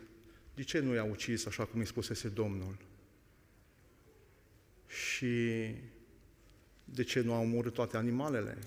de 0.55 0.63
ce 0.63 0.79
nu 0.79 0.93
i-a 0.93 1.03
ucis 1.03 1.45
așa 1.45 1.65
cum 1.65 1.79
îi 1.79 1.86
spusese 1.86 2.27
Domnul? 2.27 2.77
Și 4.88 5.65
de 6.83 7.03
ce 7.03 7.22
nu 7.22 7.33
a 7.33 7.39
omorât 7.39 7.74
toate 7.74 7.98
animalele? 7.98 8.57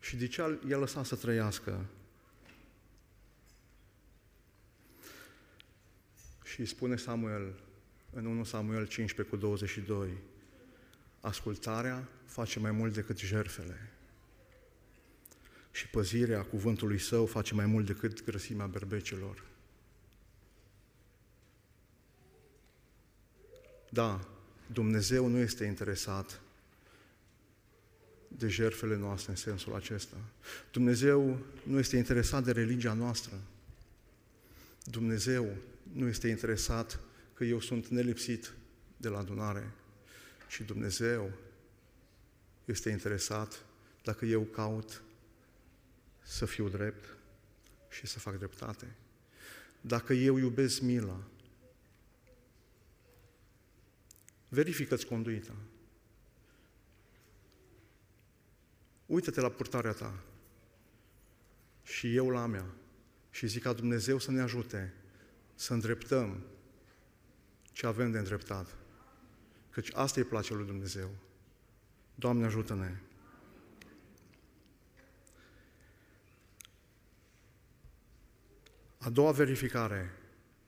Și 0.00 0.16
de 0.16 0.26
ce 0.26 0.58
i-a 0.68 0.78
lăsat 0.78 1.04
să 1.04 1.16
trăiască? 1.16 1.86
Și 6.44 6.64
spune 6.64 6.96
Samuel 6.96 7.60
în 8.12 8.26
1 8.26 8.44
Samuel 8.44 8.86
15 8.86 9.34
cu 9.34 9.40
22, 9.40 10.08
ascultarea 11.20 12.08
face 12.24 12.58
mai 12.58 12.70
mult 12.70 12.94
decât 12.94 13.18
jerfele. 13.18 13.99
Și 15.70 15.88
păzirea 15.88 16.42
cuvântului 16.42 16.98
său 16.98 17.26
face 17.26 17.54
mai 17.54 17.66
mult 17.66 17.86
decât 17.86 18.24
grăsimea 18.24 18.66
berbecilor. 18.66 19.44
Da, 23.90 24.28
Dumnezeu 24.72 25.26
nu 25.26 25.38
este 25.38 25.64
interesat 25.64 26.40
de 28.28 28.48
jertfele 28.48 28.96
noastre 28.96 29.30
în 29.30 29.36
sensul 29.36 29.74
acesta. 29.74 30.16
Dumnezeu 30.72 31.38
nu 31.62 31.78
este 31.78 31.96
interesat 31.96 32.44
de 32.44 32.52
religia 32.52 32.92
noastră. 32.92 33.40
Dumnezeu 34.84 35.56
nu 35.92 36.06
este 36.06 36.28
interesat 36.28 37.00
că 37.34 37.44
eu 37.44 37.60
sunt 37.60 37.86
nelipsit 37.86 38.52
de 38.96 39.08
la 39.08 39.18
adunare. 39.18 39.70
Și 40.48 40.62
Dumnezeu 40.62 41.30
este 42.64 42.90
interesat 42.90 43.64
dacă 44.02 44.24
eu 44.24 44.42
caut 44.42 45.02
să 46.30 46.46
fiu 46.46 46.68
drept 46.68 47.16
și 47.88 48.06
să 48.06 48.18
fac 48.18 48.36
dreptate. 48.36 48.96
Dacă 49.80 50.12
eu 50.12 50.36
iubesc 50.36 50.80
mila, 50.80 51.20
verifică-ți 54.48 55.06
conduita. 55.06 55.54
Uită-te 59.06 59.40
la 59.40 59.50
purtarea 59.50 59.92
ta 59.92 60.22
și 61.82 62.14
eu 62.14 62.28
la 62.28 62.46
mea 62.46 62.66
și 63.30 63.46
zic 63.46 63.62
ca 63.62 63.72
Dumnezeu 63.72 64.18
să 64.18 64.30
ne 64.30 64.40
ajute 64.40 64.94
să 65.54 65.72
îndreptăm 65.72 66.46
ce 67.72 67.86
avem 67.86 68.10
de 68.10 68.18
îndreptat. 68.18 68.76
Căci 69.70 69.90
asta 69.92 70.20
îi 70.20 70.26
place 70.26 70.54
lui 70.54 70.66
Dumnezeu. 70.66 71.10
Doamne 72.14 72.44
ajută-ne! 72.44 73.09
A 79.00 79.10
doua 79.10 79.32
verificare 79.32 80.10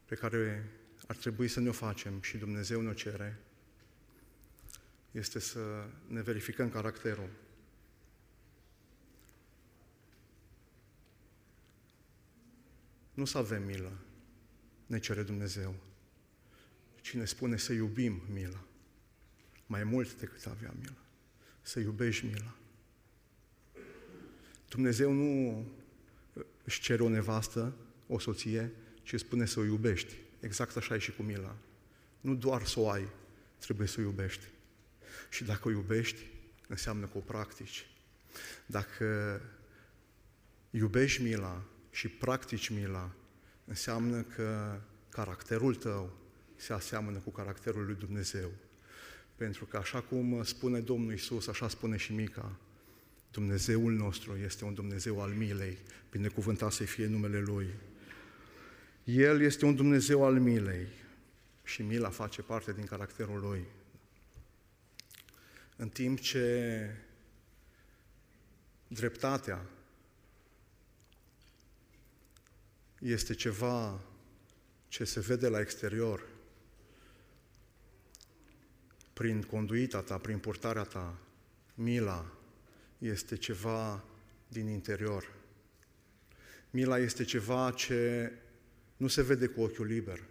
pe 0.05 0.15
care 0.15 0.71
ar 1.07 1.17
trebui 1.17 1.49
să 1.49 1.61
ne 1.61 1.69
o 1.69 1.73
facem 1.73 2.21
și 2.21 2.37
Dumnezeu 2.37 2.81
ne-o 2.81 2.93
cere 2.93 3.41
este 5.11 5.39
să 5.39 5.89
ne 6.07 6.23
verificăm 6.23 6.71
caracterul. 6.71 7.31
Nu 13.15 13.25
să 13.25 13.39
avem 13.39 13.63
milă, 13.63 13.93
ne 14.87 14.99
cere 14.99 15.23
Dumnezeu, 15.23 15.75
ci 17.01 17.15
ne 17.15 17.25
spune 17.25 17.57
să 17.57 17.73
iubim 17.73 18.23
mila, 18.31 18.65
mai 19.67 19.85
mult 19.85 20.19
decât 20.19 20.47
avea 20.47 20.75
milă, 20.79 20.99
să 21.63 21.81
iubești 21.81 22.27
mila. 22.27 22.57
Dumnezeu 24.69 25.13
nu 25.13 25.65
își 26.65 26.81
cere 26.81 27.03
o 27.03 27.09
nevastă, 27.09 27.75
o 28.13 28.19
soție, 28.19 28.71
ci 29.03 29.19
spune 29.19 29.47
să 29.47 29.61
o 29.61 29.65
iubești. 29.65 30.15
Exact 30.41 30.77
așa 30.77 30.95
e 30.95 30.99
și 30.99 31.13
cu 31.13 31.23
mila. 31.23 31.57
Nu 32.21 32.35
doar 32.35 32.65
să 32.65 32.81
o 32.81 32.91
ai, 32.91 33.09
trebuie 33.59 33.87
să 33.87 33.97
o 33.99 34.03
iubești. 34.03 34.45
Și 35.31 35.45
dacă 35.45 35.69
o 35.69 35.71
iubești, 35.71 36.21
înseamnă 36.69 37.07
că 37.07 37.19
o 37.19 37.21
practici. 37.21 37.87
Dacă 38.67 39.41
iubești 40.71 41.23
mila 41.23 41.63
și 41.91 42.09
practici 42.09 42.69
mila, 42.69 43.11
înseamnă 43.65 44.23
că 44.23 44.81
caracterul 45.09 45.75
tău 45.75 46.17
se 46.57 46.73
aseamănă 46.73 47.19
cu 47.19 47.31
caracterul 47.31 47.85
lui 47.85 47.95
Dumnezeu. 47.95 48.51
Pentru 49.37 49.65
că 49.65 49.77
așa 49.77 50.01
cum 50.01 50.43
spune 50.45 50.81
Domnul 50.81 51.13
Isus, 51.13 51.47
așa 51.47 51.69
spune 51.69 51.97
și 51.97 52.13
Mica, 52.13 52.57
Dumnezeul 53.31 53.93
nostru 53.93 54.37
este 54.37 54.65
un 54.65 54.75
Dumnezeu 54.75 55.21
al 55.21 55.31
milei, 55.31 55.79
binecuvântat 56.11 56.73
să 56.73 56.85
fie 56.85 57.07
numele 57.07 57.41
Lui. 57.41 57.67
El 59.05 59.41
este 59.41 59.65
un 59.65 59.75
Dumnezeu 59.75 60.25
al 60.25 60.41
milei 60.41 60.89
și 61.65 61.83
mila 61.83 62.11
face 62.11 62.43
parte 62.43 62.73
din 62.73 62.85
caracterul 62.85 63.41
Lui. 63.41 63.67
În 65.77 65.89
timp 65.89 66.21
ce 66.21 66.89
dreptatea 68.89 69.67
este 72.99 73.35
ceva 73.35 74.01
ce 74.89 75.05
se 75.05 75.21
vede 75.21 75.49
la 75.49 75.61
exterior, 75.61 76.29
prin 79.13 79.43
conduita 79.43 80.03
ta, 80.03 80.19
prin 80.19 80.39
purtarea 80.39 80.83
ta, 80.83 81.19
mila 81.75 82.33
este 82.99 83.37
ceva 83.37 84.05
din 84.49 84.67
interior. 84.67 85.33
Mila 86.71 86.99
este 86.99 87.25
ceva 87.25 87.71
ce 87.71 88.33
nu 89.03 89.09
se 89.09 89.23
vede 89.23 89.47
cu 89.47 89.61
ochiul 89.61 89.87
liber. 89.87 90.23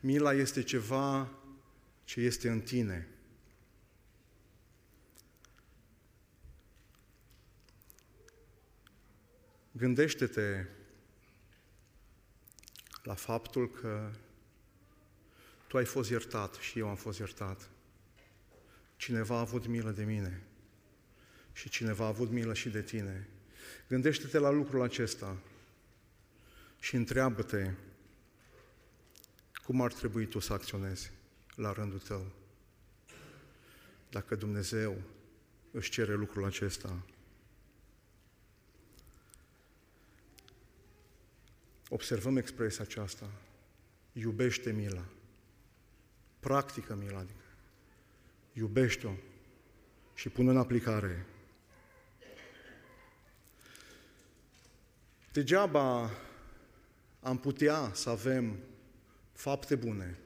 Mila 0.00 0.32
este 0.32 0.62
ceva 0.62 1.32
ce 2.04 2.20
este 2.20 2.48
în 2.48 2.60
tine. 2.60 3.08
Gândește-te 9.72 10.66
la 13.02 13.14
faptul 13.14 13.70
că 13.70 14.10
tu 15.68 15.76
ai 15.76 15.84
fost 15.84 16.10
iertat 16.10 16.54
și 16.54 16.78
eu 16.78 16.88
am 16.88 16.96
fost 16.96 17.18
iertat. 17.18 17.70
Cineva 18.96 19.36
a 19.36 19.40
avut 19.40 19.66
milă 19.66 19.90
de 19.90 20.04
mine 20.04 20.42
și 21.52 21.68
cineva 21.68 22.04
a 22.04 22.08
avut 22.08 22.30
milă 22.30 22.54
și 22.54 22.68
de 22.68 22.82
tine. 22.82 23.28
Gândește-te 23.88 24.38
la 24.38 24.50
lucrul 24.50 24.82
acesta 24.82 25.36
și 26.86 26.96
întreabă-te 26.96 27.72
cum 29.64 29.80
ar 29.80 29.92
trebui 29.92 30.26
tu 30.26 30.38
să 30.38 30.52
acționezi 30.52 31.10
la 31.54 31.72
rândul 31.72 31.98
tău. 31.98 32.26
Dacă 34.10 34.34
Dumnezeu 34.34 34.96
își 35.70 35.90
cere 35.90 36.14
lucrul 36.14 36.44
acesta, 36.44 37.02
observăm 41.88 42.36
expresia 42.36 42.84
aceasta, 42.84 43.30
iubește 44.12 44.72
mila, 44.72 45.04
practică 46.40 46.94
mila, 46.94 47.18
adică 47.18 47.44
iubește-o 48.52 49.12
și 50.14 50.28
pune 50.28 50.50
în 50.50 50.58
aplicare. 50.58 51.26
Degeaba 55.32 56.10
am 57.26 57.38
putea 57.38 57.90
să 57.94 58.10
avem 58.10 58.56
fapte 59.32 59.74
bune 59.74 60.18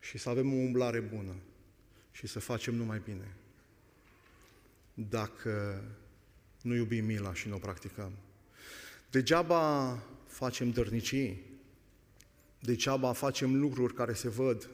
și 0.00 0.18
să 0.18 0.28
avem 0.28 0.52
o 0.52 0.56
umblare 0.56 1.00
bună 1.00 1.34
și 2.10 2.26
să 2.26 2.38
facem 2.38 2.74
numai 2.74 3.00
bine. 3.04 3.36
Dacă 4.94 5.84
nu 6.62 6.74
iubim 6.74 7.04
mila 7.04 7.34
și 7.34 7.48
nu 7.48 7.54
o 7.54 7.58
practicăm. 7.58 8.12
Degeaba 9.10 9.98
facem 10.26 10.70
dărnicii, 10.70 11.42
degeaba 12.60 13.12
facem 13.12 13.60
lucruri 13.60 13.94
care 13.94 14.12
se 14.12 14.28
văd, 14.28 14.70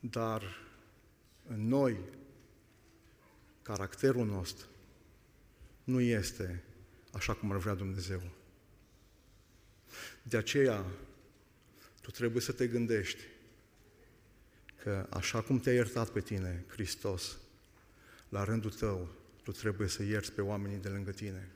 dar 0.00 0.42
în 1.46 1.68
noi, 1.68 1.96
caracterul 3.62 4.26
nostru 4.26 4.66
nu 5.84 6.00
este 6.00 6.62
așa 7.12 7.34
cum 7.34 7.52
ar 7.52 7.58
vrea 7.58 7.74
Dumnezeu. 7.74 8.22
De 10.22 10.36
aceea, 10.36 10.84
tu 12.00 12.10
trebuie 12.10 12.42
să 12.42 12.52
te 12.52 12.66
gândești 12.66 13.20
că 14.82 15.06
așa 15.10 15.42
cum 15.42 15.60
te-a 15.60 15.72
iertat 15.72 16.08
pe 16.08 16.20
tine 16.20 16.64
Hristos, 16.68 17.38
la 18.28 18.44
rândul 18.44 18.72
tău, 18.72 19.08
tu 19.42 19.52
trebuie 19.52 19.88
să 19.88 20.02
ierți 20.02 20.32
pe 20.32 20.40
oamenii 20.40 20.78
de 20.78 20.88
lângă 20.88 21.10
tine. 21.10 21.48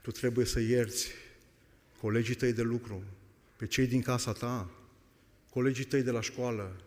Tu 0.00 0.10
trebuie 0.10 0.44
să 0.44 0.60
ierți 0.60 1.10
colegii 2.00 2.34
tăi 2.34 2.52
de 2.52 2.62
lucru, 2.62 3.04
pe 3.56 3.66
cei 3.66 3.86
din 3.86 4.02
casa 4.02 4.32
ta, 4.32 4.70
colegii 5.50 5.84
tăi 5.84 6.02
de 6.02 6.10
la 6.10 6.20
școală. 6.20 6.80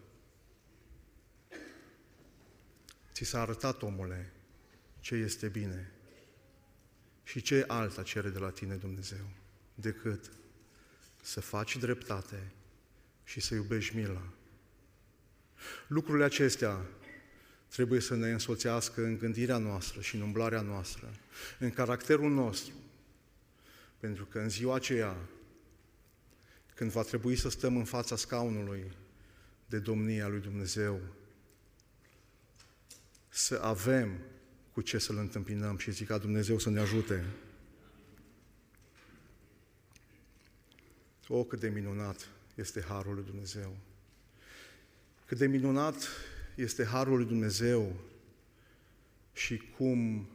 Ți 3.14 3.24
s-a 3.24 3.42
arătat, 3.42 3.82
omule, 3.82 4.34
ce 5.00 5.16
este 5.16 5.48
bine. 5.48 5.92
Și 7.30 7.42
ce 7.42 7.64
alta 7.68 8.04
cere 8.04 8.30
de 8.30 8.40
la 8.40 8.50
tine 8.50 8.76
Dumnezeu 8.76 9.30
decât 9.76 10.32
să 11.22 11.42
faci 11.42 11.78
dreptate 11.78 12.52
și 13.24 13.40
să 13.40 13.54
iubești 13.54 13.96
mila. 13.96 14.22
Lucrurile 15.88 16.24
acestea 16.24 16.86
trebuie 17.68 18.00
să 18.00 18.16
ne 18.16 18.32
însoțească 18.32 19.04
în 19.04 19.18
gândirea 19.18 19.58
noastră 19.58 20.02
și 20.02 20.16
în 20.16 20.22
umblarea 20.22 20.62
noastră, 20.62 21.14
în 21.60 21.72
caracterul 21.72 22.32
nostru, 22.32 22.74
pentru 24.00 24.26
că 24.26 24.40
în 24.40 24.50
ziua 24.50 24.76
aceea, 24.76 25.16
când 26.74 26.92
va 26.92 27.02
trebui 27.02 27.36
să 27.36 27.50
stăm 27.50 27.78
în 27.78 27.86
fața 27.86 28.16
scaunului 28.16 28.92
de 29.66 29.80
domnia 29.80 30.28
lui 30.28 30.40
Dumnezeu, 30.40 31.02
să 33.30 33.60
avem 33.64 34.20
cu 34.80 34.86
ce 34.86 34.98
să-L 34.98 35.18
întâmpinăm 35.18 35.78
și 35.78 35.92
zic 35.92 36.08
ca 36.08 36.18
Dumnezeu 36.18 36.60
să 36.60 36.70
ne 36.70 36.80
ajute. 36.80 37.26
O, 41.28 41.44
cât 41.44 41.60
de 41.60 41.70
minunat 41.70 42.30
este 42.56 42.82
Harul 42.82 43.16
lui 43.16 43.24
Dumnezeu! 43.24 43.78
Cât 45.26 45.38
de 45.38 45.48
minunat 45.48 46.08
este 46.56 46.86
Harul 46.86 47.18
lui 47.18 47.26
Dumnezeu 47.26 47.96
și 49.34 49.58
cum 49.78 50.30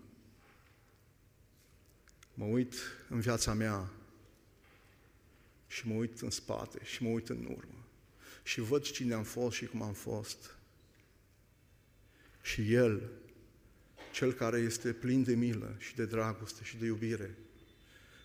mă 2.34 2.44
uit 2.44 2.74
în 3.08 3.20
viața 3.20 3.54
mea 3.54 3.90
și 5.66 5.88
mă 5.88 5.94
uit 5.94 6.20
în 6.20 6.30
spate 6.30 6.84
și 6.84 7.02
mă 7.02 7.08
uit 7.08 7.28
în 7.28 7.44
urmă 7.44 7.84
și 8.42 8.60
văd 8.60 8.82
cine 8.82 9.14
am 9.14 9.24
fost 9.24 9.56
și 9.56 9.66
cum 9.66 9.82
am 9.82 9.92
fost. 9.92 10.56
Și 12.42 12.72
El, 12.72 13.22
Cel 14.14 14.32
care 14.32 14.58
este 14.58 14.92
plin 14.92 15.22
de 15.22 15.34
milă 15.34 15.76
și 15.78 15.94
de 15.94 16.04
dragoste 16.04 16.64
și 16.64 16.76
de 16.76 16.86
iubire, 16.86 17.34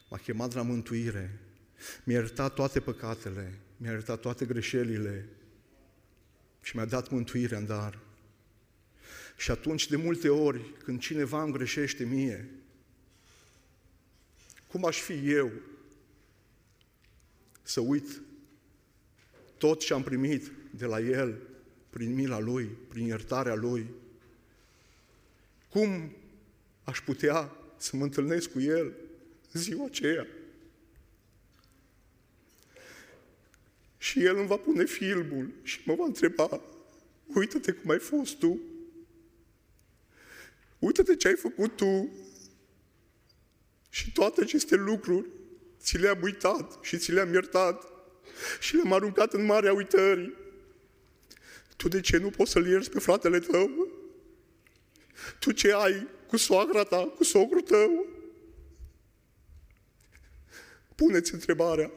m-a 0.10 0.18
chemat 0.18 0.54
la 0.54 0.62
mântuire, 0.62 1.40
mi-a 2.04 2.18
iertat 2.18 2.54
toate 2.54 2.80
păcatele, 2.80 3.60
mi-a 3.78 3.92
iertat 3.92 4.20
toate 4.20 4.46
greșelile 4.46 5.30
și 6.62 6.76
mi-a 6.76 6.86
dat 6.86 7.10
mântuirea 7.10 7.58
în 7.58 7.66
dar. 7.66 8.00
Și 9.38 9.52
atunci, 9.52 9.88
de 9.88 9.96
multe 9.96 10.30
ori, 10.30 10.74
când 10.84 11.00
cineva 11.00 11.44
îmi 11.44 11.54
greșește 11.54 12.04
mie, 12.04 12.50
cum 14.68 14.86
aș 14.86 15.02
fi 15.02 15.32
eu 15.32 15.52
să 17.62 17.80
uit 17.80 18.22
tot 19.58 19.80
ce 19.80 19.94
am 19.94 20.04
primit 20.04 20.52
de 20.72 20.86
la 20.86 21.00
El, 21.00 21.42
prin 21.90 22.14
mila 22.14 22.40
Lui, 22.40 22.66
prin 22.66 23.06
iertarea 23.06 23.56
Lui? 23.56 23.90
Cum 25.70 26.16
aș 26.84 27.02
putea 27.02 27.56
să 27.78 27.96
mă 27.96 28.04
întâlnesc 28.04 28.52
cu 28.52 28.60
El 28.60 28.94
în 29.52 29.62
ziua 29.62 29.86
aceea? 29.86 30.28
Și 33.98 34.24
El 34.24 34.38
îmi 34.38 34.48
va 34.48 34.58
pune 34.58 34.86
filmul 34.86 35.54
și 35.64 35.80
mă 35.86 35.96
va 35.96 36.06
întreba, 36.06 36.62
uită-te 37.26 37.72
cum 37.72 37.90
ai 37.90 38.00
fost 38.00 38.38
tu, 38.38 38.60
uită-te 40.80 41.16
ce 41.16 41.28
ai 41.28 41.36
făcut 41.36 41.76
tu 41.76 42.10
și 43.90 44.12
toate 44.12 44.42
aceste 44.42 44.76
lucruri 44.76 45.28
ți 45.80 45.98
le-am 45.98 46.22
uitat 46.22 46.78
și 46.82 46.98
ți 46.98 47.12
le-am 47.12 47.34
iertat 47.34 47.84
și 48.60 48.76
le-am 48.76 48.94
aruncat 48.94 49.34
în 49.34 49.46
marea 49.46 49.74
uitării. 49.74 50.34
Tu 51.76 51.88
de 51.88 52.02
ce 52.02 52.18
nu 52.18 52.30
poți 52.30 52.52
să-l 52.52 52.68
ierți 52.68 52.90
pe 52.90 53.00
fratele 53.00 53.40
tău? 53.40 53.88
Tu 55.40 55.52
ce 55.52 55.74
ai 55.74 56.08
cu 56.28 56.38
soacra 56.38 56.84
ta, 56.84 57.14
cu 57.16 57.24
socrul 57.24 57.62
tău? 57.62 58.08
Puneți 60.96 61.34
întrebarea, 61.34 61.92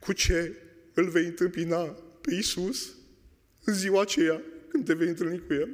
cu 0.00 0.12
ce 0.12 0.56
îl 0.94 1.08
vei 1.08 1.24
întâmpina 1.24 1.82
pe 2.20 2.34
Iisus 2.34 2.94
în 3.64 3.74
ziua 3.74 4.00
aceea 4.00 4.42
când 4.68 4.84
te 4.84 4.94
vei 4.94 5.08
întâlni 5.08 5.46
cu 5.46 5.52
El? 5.52 5.68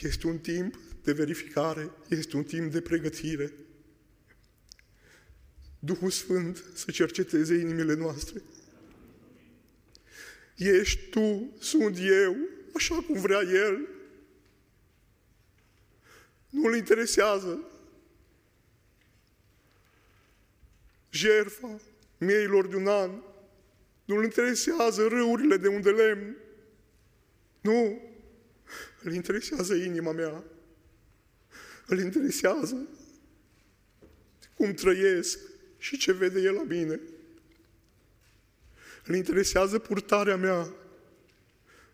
Este 0.00 0.26
un 0.26 0.38
timp 0.38 0.78
de 1.02 1.12
verificare, 1.12 1.90
este 2.08 2.36
un 2.36 2.44
timp 2.44 2.72
de 2.72 2.80
pregătire. 2.80 3.52
Duhul 5.78 6.10
Sfânt 6.10 6.64
să 6.74 6.90
cerceteze 6.90 7.54
inimile 7.54 7.94
noastre. 7.94 8.42
Ești 10.56 11.08
tu, 11.10 11.56
sunt 11.60 11.98
eu, 11.98 12.36
așa 12.74 12.94
cum 12.94 13.20
vrea 13.20 13.40
El. 13.40 13.88
Nu-L 16.54 16.76
interesează 16.76 17.58
jerfa 21.10 21.80
mieilor 22.18 22.66
de 22.66 22.76
un 22.76 22.86
an. 22.86 23.10
Nu-L 24.04 24.24
interesează 24.24 25.06
râurile 25.06 25.56
de 25.56 25.68
unde 25.68 25.90
lemn. 25.90 26.36
Nu. 27.60 28.02
Îl 29.02 29.12
interesează 29.12 29.74
inima 29.74 30.12
mea. 30.12 30.44
Îl 31.86 31.98
interesează 31.98 32.88
cum 34.54 34.72
trăiesc 34.72 35.38
și 35.78 35.96
ce 35.96 36.12
vede 36.12 36.40
El 36.40 36.54
la 36.54 36.62
mine. 36.62 37.00
Îl 39.04 39.14
interesează 39.14 39.78
purtarea 39.78 40.36
mea. 40.36 40.68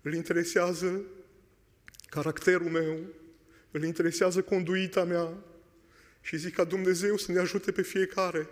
Îl 0.02 0.14
interesează 0.14 1.02
caracterul 2.08 2.70
meu. 2.70 2.98
Îl 3.70 3.82
interesează 3.82 4.42
conduita 4.42 5.04
mea. 5.04 5.34
Și 6.20 6.36
zic 6.36 6.54
ca 6.54 6.64
Dumnezeu 6.64 7.16
să 7.16 7.32
ne 7.32 7.38
ajute 7.38 7.72
pe 7.72 7.82
fiecare 7.82 8.48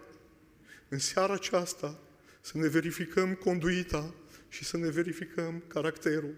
în 0.88 0.98
seara 0.98 1.32
aceasta 1.32 2.00
să 2.40 2.58
ne 2.58 2.68
verificăm 2.68 3.34
conduita 3.34 4.14
și 4.48 4.64
să 4.64 4.76
ne 4.76 4.88
verificăm 4.88 5.62
caracterul. 5.66 6.34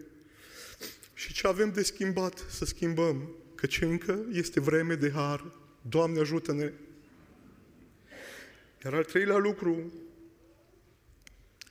Și 1.14 1.32
ce 1.32 1.46
avem 1.46 1.72
de 1.72 1.82
schimbat, 1.82 2.44
să 2.48 2.64
schimbăm, 2.64 3.34
căci 3.54 3.80
încă 3.80 4.24
este 4.32 4.60
vreme 4.60 4.94
de 4.94 5.10
har. 5.10 5.52
Doamne 5.82 6.20
ajută-ne! 6.20 6.72
Iar 8.84 8.94
al 8.94 9.04
treilea 9.04 9.36
lucru 9.36 9.92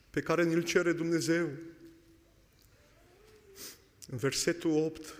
pe 0.09 0.21
care 0.21 0.43
ne-l 0.43 0.63
cere 0.63 0.91
Dumnezeu, 0.91 1.49
în 4.07 4.17
versetul 4.17 4.71
8, 4.71 5.15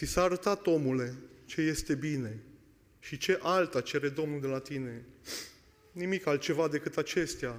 ți 0.00 0.06
s-a 0.06 0.22
arătat, 0.22 0.66
omule, 0.66 1.14
ce 1.44 1.60
este 1.60 1.94
bine 1.94 2.42
și 3.00 3.18
ce 3.18 3.38
alta 3.42 3.80
cere 3.80 4.08
Domnul 4.08 4.40
de 4.40 4.46
la 4.46 4.58
tine. 4.58 5.04
Nimic 5.92 6.26
altceva 6.26 6.68
decât 6.68 6.96
acestea. 6.96 7.56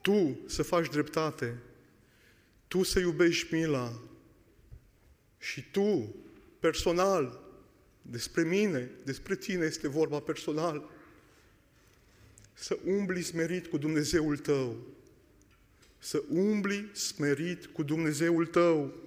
Tu 0.00 0.40
să 0.46 0.62
faci 0.62 0.88
dreptate, 0.88 1.58
tu 2.68 2.82
să 2.82 2.98
iubești 2.98 3.54
mila 3.54 4.00
și 5.38 5.70
tu, 5.70 6.14
personal, 6.58 7.40
despre 8.02 8.42
mine, 8.42 8.90
despre 9.04 9.36
tine 9.36 9.64
este 9.64 9.88
vorba 9.88 10.20
personal, 10.20 10.90
să 12.54 12.78
umbli 12.84 13.22
smerit 13.22 13.66
cu 13.66 13.78
Dumnezeul 13.78 14.36
tău, 14.36 14.76
să 15.98 16.22
umbli 16.28 16.90
smerit 16.92 17.66
cu 17.66 17.82
Dumnezeul 17.82 18.46
tău. 18.46 19.06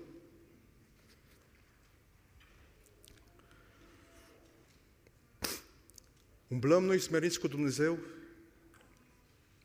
Umblăm 6.51 6.83
noi 6.83 6.99
smeriți 6.99 7.39
cu 7.39 7.47
Dumnezeu 7.47 7.99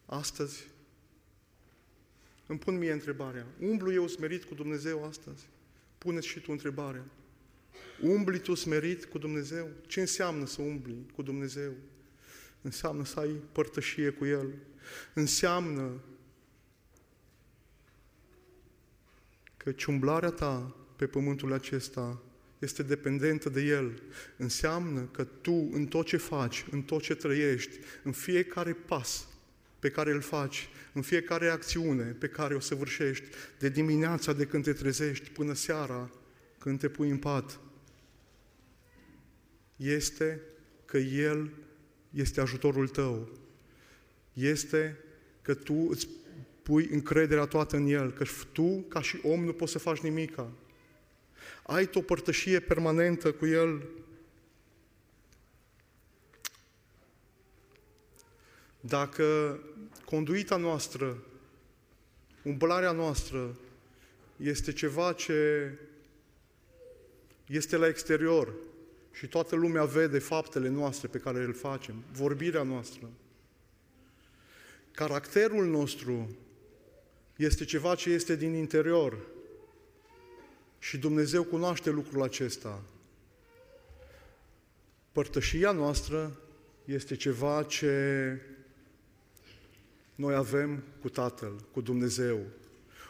astăzi? 0.04 0.66
Îmi 2.46 2.58
pun 2.58 2.78
mie 2.78 2.92
întrebarea. 2.92 3.46
Umblu 3.60 3.92
eu 3.92 4.06
smerit 4.06 4.44
cu 4.44 4.54
Dumnezeu 4.54 5.04
astăzi? 5.04 5.46
Puneți 5.98 6.26
și 6.26 6.40
tu 6.40 6.52
întrebarea. 6.52 7.04
Umbli 8.02 8.38
tu 8.38 8.54
smerit 8.54 9.04
cu 9.04 9.18
Dumnezeu? 9.18 9.68
Ce 9.86 10.00
înseamnă 10.00 10.46
să 10.46 10.62
umbli 10.62 11.06
cu 11.14 11.22
Dumnezeu? 11.22 11.72
Înseamnă 12.62 13.04
să 13.04 13.20
ai 13.20 13.40
părtășie 13.52 14.10
cu 14.10 14.24
El. 14.26 14.54
Înseamnă 15.14 16.00
că 19.56 19.74
umblarea 19.86 20.30
ta 20.30 20.76
pe 20.96 21.06
pământul 21.06 21.52
acesta 21.52 22.22
este 22.58 22.82
dependentă 22.82 23.48
de 23.48 23.60
El. 23.60 24.02
Înseamnă 24.36 25.00
că 25.00 25.24
tu, 25.24 25.68
în 25.72 25.86
tot 25.86 26.06
ce 26.06 26.16
faci, 26.16 26.64
în 26.70 26.82
tot 26.82 27.02
ce 27.02 27.14
trăiești, 27.14 27.78
în 28.02 28.12
fiecare 28.12 28.72
pas 28.72 29.28
pe 29.78 29.90
care 29.90 30.12
îl 30.12 30.20
faci, 30.20 30.68
în 30.92 31.02
fiecare 31.02 31.48
acțiune 31.48 32.04
pe 32.04 32.28
care 32.28 32.54
o 32.54 32.60
săvârșești, 32.60 33.24
de 33.58 33.68
dimineața 33.68 34.32
de 34.32 34.44
când 34.44 34.64
te 34.64 34.72
trezești 34.72 35.30
până 35.30 35.52
seara 35.52 36.10
când 36.58 36.78
te 36.78 36.88
pui 36.88 37.10
în 37.10 37.18
pat, 37.18 37.60
este 39.76 40.40
că 40.84 40.98
El 40.98 41.50
este 42.10 42.40
ajutorul 42.40 42.88
tău. 42.88 43.38
Este 44.32 44.96
că 45.42 45.54
tu 45.54 45.86
îți 45.90 46.08
pui 46.62 46.88
încrederea 46.90 47.44
toată 47.44 47.76
în 47.76 47.86
El, 47.86 48.12
că 48.12 48.24
tu, 48.52 48.84
ca 48.88 49.00
și 49.00 49.18
om, 49.22 49.44
nu 49.44 49.52
poți 49.52 49.72
să 49.72 49.78
faci 49.78 50.00
nimica. 50.00 50.52
Ai 51.66 51.90
o 51.94 52.00
părtășie 52.00 52.60
permanentă 52.60 53.32
cu 53.32 53.46
El. 53.46 53.82
Dacă 58.80 59.58
conduita 60.04 60.56
noastră, 60.56 61.22
umblarea 62.42 62.92
noastră 62.92 63.56
este 64.36 64.72
ceva 64.72 65.12
ce 65.12 65.72
este 67.46 67.76
la 67.76 67.86
exterior 67.86 68.54
și 69.12 69.26
toată 69.26 69.56
lumea 69.56 69.84
vede 69.84 70.18
faptele 70.18 70.68
noastre 70.68 71.08
pe 71.08 71.18
care 71.18 71.46
le 71.46 71.52
facem, 71.52 71.94
vorbirea 72.12 72.62
noastră. 72.62 73.10
Caracterul 74.92 75.66
nostru 75.66 76.36
este 77.36 77.64
ceva 77.64 77.94
ce 77.94 78.10
este 78.10 78.36
din 78.36 78.54
interior. 78.54 79.18
Și 80.78 80.98
Dumnezeu 80.98 81.42
cunoaște 81.42 81.90
lucrul 81.90 82.22
acesta. 82.22 82.82
Părtășia 85.12 85.72
noastră 85.72 86.40
este 86.84 87.16
ceva 87.16 87.62
ce 87.62 88.40
noi 90.14 90.34
avem 90.34 90.82
cu 91.00 91.08
Tatăl, 91.08 91.52
cu 91.72 91.80
Dumnezeu. 91.80 92.38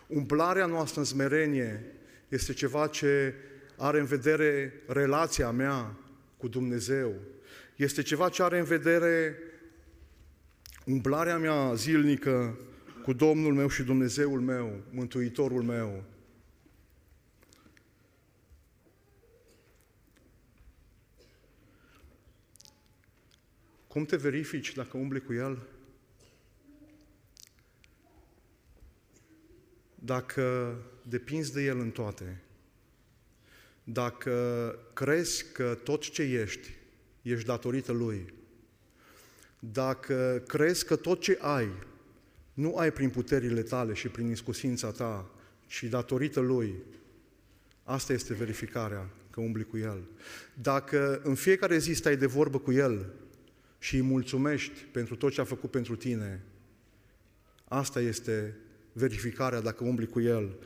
Umplarea 0.07 0.66
noastră 0.66 1.00
în 1.00 1.07
smerenie 1.07 1.85
este 2.29 2.52
ceva 2.52 2.87
ce 2.87 3.35
are 3.76 3.98
în 3.98 4.05
vedere 4.05 4.72
relația 4.87 5.50
mea 5.50 5.96
cu 6.37 6.48
Dumnezeu. 6.48 7.14
Este 7.76 8.02
ceva 8.02 8.29
ce 8.29 8.42
are 8.42 8.59
în 8.59 8.64
vedere 8.64 9.38
umplarea 10.85 11.38
mea 11.38 11.74
zilnică 11.74 12.59
cu 13.02 13.12
Domnul 13.12 13.55
meu 13.55 13.68
și 13.68 13.83
Dumnezeul 13.83 14.40
meu, 14.40 14.81
Mântuitorul 14.90 15.62
meu. 15.62 16.05
Cum 23.96 24.04
te 24.04 24.16
verifici 24.16 24.74
dacă 24.74 24.96
umbli 24.96 25.20
cu 25.20 25.32
El? 25.32 25.62
Dacă 29.94 30.76
depinzi 31.02 31.52
de 31.52 31.62
El 31.62 31.78
în 31.78 31.90
toate, 31.90 32.42
dacă 33.85 34.78
crezi 34.92 35.52
că 35.52 35.78
tot 35.82 36.09
ce 36.09 36.22
ești, 36.22 36.68
ești 37.22 37.46
datorită 37.46 37.92
Lui, 37.92 38.32
dacă 39.59 40.42
crezi 40.46 40.85
că 40.85 40.96
tot 40.96 41.20
ce 41.20 41.38
ai, 41.40 41.68
nu 42.54 42.76
ai 42.76 42.92
prin 42.92 43.11
puterile 43.11 43.62
tale 43.62 43.92
și 43.92 44.09
prin 44.09 44.30
iscusința 44.30 44.90
ta, 44.90 45.30
ci 45.66 45.85
datorită 45.85 46.40
Lui, 46.40 46.74
asta 47.82 48.12
este 48.12 48.35
verificarea, 48.35 49.09
că 49.30 49.40
umbli 49.40 49.64
cu 49.64 49.76
El. 49.76 50.02
Dacă 50.54 51.20
în 51.24 51.35
fiecare 51.35 51.78
zi 51.78 51.92
stai 51.92 52.16
de 52.16 52.26
vorbă 52.26 52.59
cu 52.59 52.72
El 52.72 53.12
și 53.87 53.94
îi 53.94 54.03
mulțumești 54.03 54.81
pentru 54.81 55.16
tot 55.16 55.33
ce 55.33 55.40
a 55.40 55.44
făcut 55.44 55.70
pentru 55.70 55.96
tine, 55.96 56.42
asta 57.64 58.01
este 58.01 58.57
verificarea 58.92 59.61
dacă 59.61 59.85
umbli 59.85 60.07
cu 60.07 60.20
El. 60.20 60.57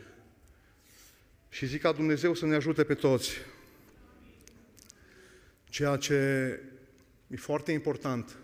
Și 1.49 1.65
zic 1.65 1.81
ca 1.81 1.91
Dumnezeu 1.91 2.33
să 2.33 2.45
ne 2.45 2.55
ajute 2.55 2.83
pe 2.83 2.93
toți. 2.93 3.29
Ceea 5.69 5.95
ce 5.95 6.13
e 7.27 7.35
foarte 7.35 7.71
important 7.71 8.37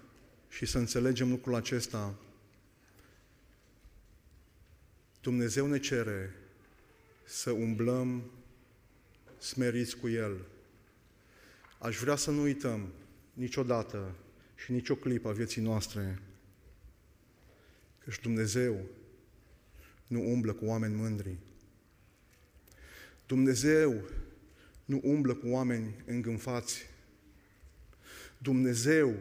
și 0.50 0.66
să 0.66 0.78
înțelegem 0.78 1.30
lucrul 1.30 1.56
acesta, 1.56 2.16
Dumnezeu 5.22 5.68
ne 5.68 5.80
cere 5.80 6.36
să 7.24 7.52
umblăm 7.52 8.32
smeriți 9.40 9.98
cu 9.98 10.10
El. 10.10 10.46
Aș 11.78 11.98
vrea 11.98 12.16
să 12.16 12.32
nu 12.32 12.42
uităm 12.42 12.88
niciodată 13.34 14.16
și 14.58 14.72
nicio 14.72 14.96
clipă 14.96 15.28
a 15.30 15.32
vieții 15.32 15.62
noastre 15.62 16.20
și 18.10 18.22
Dumnezeu 18.22 18.86
nu 20.08 20.32
umblă 20.32 20.54
cu 20.54 20.65
oameni 20.65 20.96
mândri. 20.96 21.38
Dumnezeu 23.26 24.02
nu 24.86 25.02
umblă 25.04 25.34
cu 25.34 25.48
oameni 25.48 25.96
îngânfați. 26.06 26.86
Dumnezeu 28.38 29.15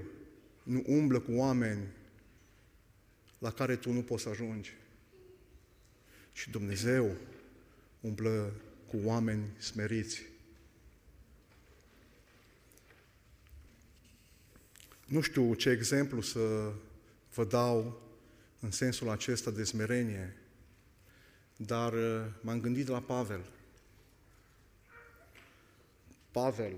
nu 0.63 0.83
umblă 0.87 1.21
cu 1.21 1.33
oameni 1.33 1.87
la 3.39 3.51
care 3.51 3.77
tu 3.77 3.93
nu 3.93 4.03
poți 4.03 4.23
să 4.23 4.29
ajungi. 4.29 4.73
Și 6.33 6.51
Dumnezeu 6.51 7.17
umblă 8.01 8.53
cu 8.87 8.97
oameni 9.05 9.45
smeriți. 9.59 10.23
Nu 15.07 15.21
știu 15.21 15.55
ce 15.55 15.71
exemplu 15.71 16.21
să 16.21 16.73
vă 17.35 17.45
dau 17.45 18.03
în 18.61 18.71
sensul 18.71 19.09
acesta 19.09 19.51
de 19.51 19.65
smerenie, 19.65 20.37
dar 21.57 21.93
uh, 21.93 22.25
m-am 22.41 22.61
gândit 22.61 22.89
la 22.89 23.01
Pavel. 23.01 23.45
Pavel, 26.31 26.73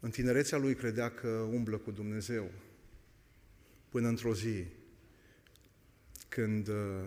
în 0.00 0.10
tinerețea 0.10 0.58
lui 0.58 0.74
credea 0.74 1.10
că 1.10 1.28
umblă 1.28 1.76
cu 1.76 1.90
Dumnezeu, 1.90 2.50
până 3.88 4.08
într-o 4.08 4.34
zi, 4.34 4.64
când 6.28 6.68
uh, 6.68 7.04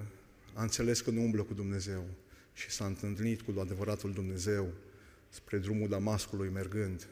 a 0.53 0.61
înțeles 0.61 1.01
că 1.01 1.11
nu 1.11 1.21
umblă 1.21 1.43
cu 1.43 1.53
Dumnezeu 1.53 2.03
și 2.53 2.69
s-a 2.69 2.85
întâlnit 2.85 3.41
cu 3.41 3.59
adevăratul 3.59 4.13
Dumnezeu 4.13 4.73
spre 5.29 5.57
drumul 5.57 5.89
Damascului 5.89 6.49
mergând. 6.49 7.07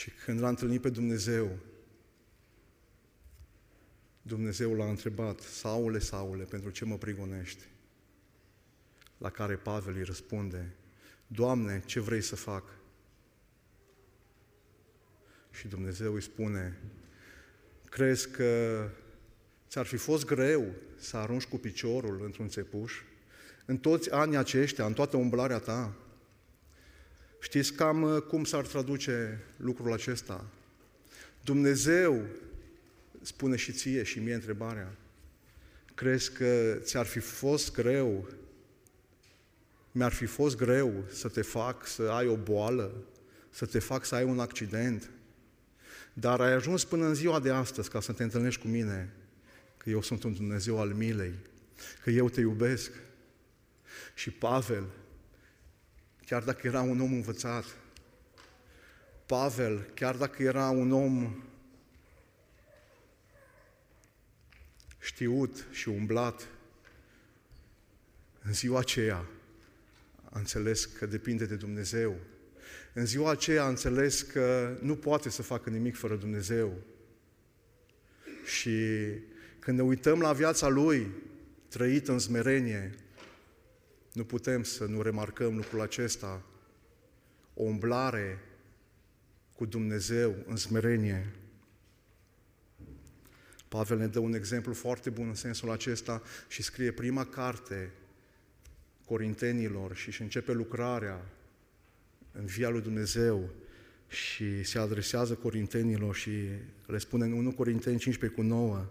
Și 0.00 0.10
când 0.10 0.40
l-a 0.40 0.48
întâlnit 0.48 0.80
pe 0.80 0.90
Dumnezeu, 0.90 1.58
Dumnezeu 4.22 4.74
l-a 4.74 4.88
întrebat, 4.88 5.40
Saule, 5.40 5.98
Saule, 5.98 6.44
pentru 6.44 6.70
ce 6.70 6.84
mă 6.84 6.98
prigonești? 6.98 7.64
La 9.18 9.30
care 9.30 9.56
Pavel 9.56 9.94
îi 9.94 10.02
răspunde, 10.02 10.74
Doamne, 11.26 11.82
ce 11.86 12.00
vrei 12.00 12.20
să 12.20 12.36
fac? 12.36 12.64
Și 15.50 15.68
Dumnezeu 15.68 16.14
îi 16.14 16.22
spune, 16.22 16.78
crezi 17.84 18.30
că 18.30 18.84
ți-ar 19.68 19.86
fi 19.86 19.96
fost 19.96 20.24
greu 20.24 20.74
să 20.96 21.16
arunci 21.16 21.46
cu 21.46 21.56
piciorul 21.56 22.24
într-un 22.24 22.48
țepuș? 22.48 23.02
În 23.64 23.78
toți 23.78 24.10
anii 24.10 24.36
aceștia, 24.36 24.86
în 24.86 24.92
toată 24.92 25.16
umblarea 25.16 25.58
ta, 25.58 25.96
știți 27.40 27.72
cam 27.72 28.02
uh, 28.02 28.22
cum 28.22 28.44
s-ar 28.44 28.66
traduce 28.66 29.44
lucrul 29.56 29.92
acesta? 29.92 30.44
Dumnezeu 31.44 32.26
spune 33.22 33.56
și 33.56 33.72
ție 33.72 34.02
și 34.02 34.18
mie 34.18 34.34
întrebarea. 34.34 34.96
Crezi 35.94 36.32
că 36.32 36.78
ți-ar 36.80 37.06
fi 37.06 37.18
fost 37.18 37.72
greu, 37.72 38.28
mi-ar 39.92 40.12
fi 40.12 40.26
fost 40.26 40.56
greu 40.56 41.04
să 41.12 41.28
te 41.28 41.42
fac 41.42 41.86
să 41.86 42.02
ai 42.02 42.26
o 42.26 42.36
boală, 42.36 43.04
să 43.50 43.66
te 43.66 43.78
fac 43.78 44.04
să 44.04 44.14
ai 44.14 44.24
un 44.24 44.38
accident, 44.38 45.10
dar 46.12 46.40
ai 46.40 46.52
ajuns 46.52 46.84
până 46.84 47.06
în 47.06 47.14
ziua 47.14 47.40
de 47.40 47.50
astăzi 47.50 47.90
ca 47.90 48.00
să 48.00 48.12
te 48.12 48.22
întâlnești 48.22 48.60
cu 48.60 48.68
mine, 48.68 49.12
că 49.76 49.90
eu 49.90 50.02
sunt 50.02 50.22
un 50.22 50.34
Dumnezeu 50.34 50.80
al 50.80 50.88
milei, 50.88 51.34
că 52.02 52.10
eu 52.10 52.28
te 52.28 52.40
iubesc. 52.40 52.92
Și 54.14 54.30
Pavel, 54.30 54.84
chiar 56.30 56.42
dacă 56.42 56.66
era 56.66 56.80
un 56.80 57.00
om 57.00 57.12
învățat, 57.12 57.64
Pavel, 59.26 59.90
chiar 59.94 60.16
dacă 60.16 60.42
era 60.42 60.68
un 60.68 60.92
om 60.92 61.42
știut 64.98 65.66
și 65.70 65.88
umblat, 65.88 66.48
în 68.42 68.52
ziua 68.52 68.78
aceea 68.78 69.26
a 70.24 70.38
înțeles 70.38 70.84
că 70.84 71.06
depinde 71.06 71.46
de 71.46 71.56
Dumnezeu. 71.56 72.16
În 72.92 73.06
ziua 73.06 73.30
aceea 73.30 73.64
a 73.64 73.68
înțeles 73.68 74.22
că 74.22 74.76
nu 74.80 74.96
poate 74.96 75.30
să 75.30 75.42
facă 75.42 75.70
nimic 75.70 75.96
fără 75.96 76.16
Dumnezeu. 76.16 76.72
Și 78.44 78.78
când 79.58 79.76
ne 79.76 79.84
uităm 79.84 80.20
la 80.20 80.32
viața 80.32 80.68
Lui, 80.68 81.06
trăită 81.68 82.12
în 82.12 82.18
smerenie, 82.18 82.94
nu 84.12 84.24
putem 84.24 84.62
să 84.62 84.84
nu 84.84 85.02
remarcăm 85.02 85.56
lucrul 85.56 85.80
acesta, 85.80 86.42
o 87.54 87.62
umblare 87.62 88.38
cu 89.56 89.66
Dumnezeu 89.66 90.36
în 90.46 90.56
smerenie. 90.56 91.32
Pavel 93.68 93.98
ne 93.98 94.06
dă 94.06 94.18
un 94.18 94.34
exemplu 94.34 94.72
foarte 94.72 95.10
bun 95.10 95.28
în 95.28 95.34
sensul 95.34 95.70
acesta 95.70 96.22
și 96.48 96.62
scrie 96.62 96.92
prima 96.92 97.24
carte 97.24 97.92
Corintenilor 99.04 99.94
și 99.94 100.08
își 100.08 100.22
începe 100.22 100.52
lucrarea 100.52 101.26
în 102.32 102.44
via 102.44 102.68
lui 102.68 102.80
Dumnezeu 102.80 103.50
și 104.08 104.62
se 104.62 104.78
adresează 104.78 105.34
Corintenilor 105.34 106.14
și 106.14 106.48
le 106.86 106.98
spune 106.98 107.24
în 107.24 107.32
1 107.32 107.52
Corinteni 107.52 107.98
15 107.98 108.40
cu 108.40 108.46
9, 108.46 108.86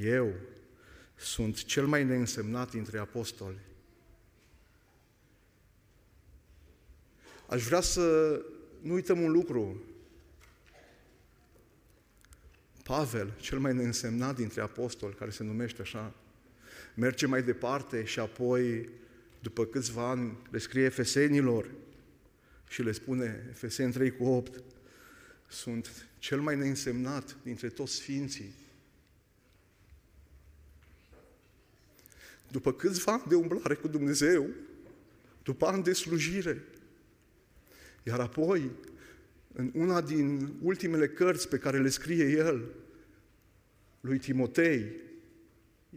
eu 0.00 0.32
sunt 1.16 1.64
cel 1.64 1.86
mai 1.86 2.04
neînsemnat 2.04 2.70
dintre 2.70 2.98
apostoli. 2.98 3.58
Aș 7.48 7.62
vrea 7.62 7.80
să 7.80 8.40
nu 8.80 8.92
uităm 8.92 9.20
un 9.20 9.32
lucru, 9.32 9.82
Pavel, 12.82 13.32
cel 13.40 13.58
mai 13.58 13.74
neînsemnat 13.74 14.36
dintre 14.36 14.60
apostoli, 14.60 15.14
care 15.14 15.30
se 15.30 15.44
numește 15.44 15.82
așa, 15.82 16.14
merge 16.94 17.26
mai 17.26 17.42
departe 17.42 18.04
și 18.04 18.18
apoi, 18.18 18.88
după 19.40 19.64
câțiva 19.64 20.08
ani, 20.08 20.38
le 20.50 20.58
scrie 20.58 20.84
Efesenilor 20.84 21.70
și 22.68 22.82
le 22.82 22.92
spune, 22.92 23.46
Efeseni 23.50 23.92
3 23.92 24.10
cu 24.10 24.24
8, 24.24 24.62
sunt 25.48 26.06
cel 26.18 26.40
mai 26.40 26.56
neînsemnat 26.56 27.36
dintre 27.42 27.68
toți 27.68 27.94
sfinții. 27.94 28.54
după 32.50 32.72
câțiva 32.72 33.12
ani 33.12 33.22
de 33.28 33.34
umblare 33.34 33.74
cu 33.74 33.88
Dumnezeu, 33.88 34.46
după 35.42 35.66
ani 35.66 35.82
de 35.82 35.92
slujire, 35.92 36.64
iar 38.06 38.20
apoi, 38.20 38.70
în 39.52 39.70
una 39.74 40.00
din 40.00 40.54
ultimele 40.62 41.08
cărți 41.08 41.48
pe 41.48 41.58
care 41.58 41.80
le 41.80 41.88
scrie 41.88 42.24
el, 42.24 42.74
lui 44.00 44.18
Timotei, 44.18 44.92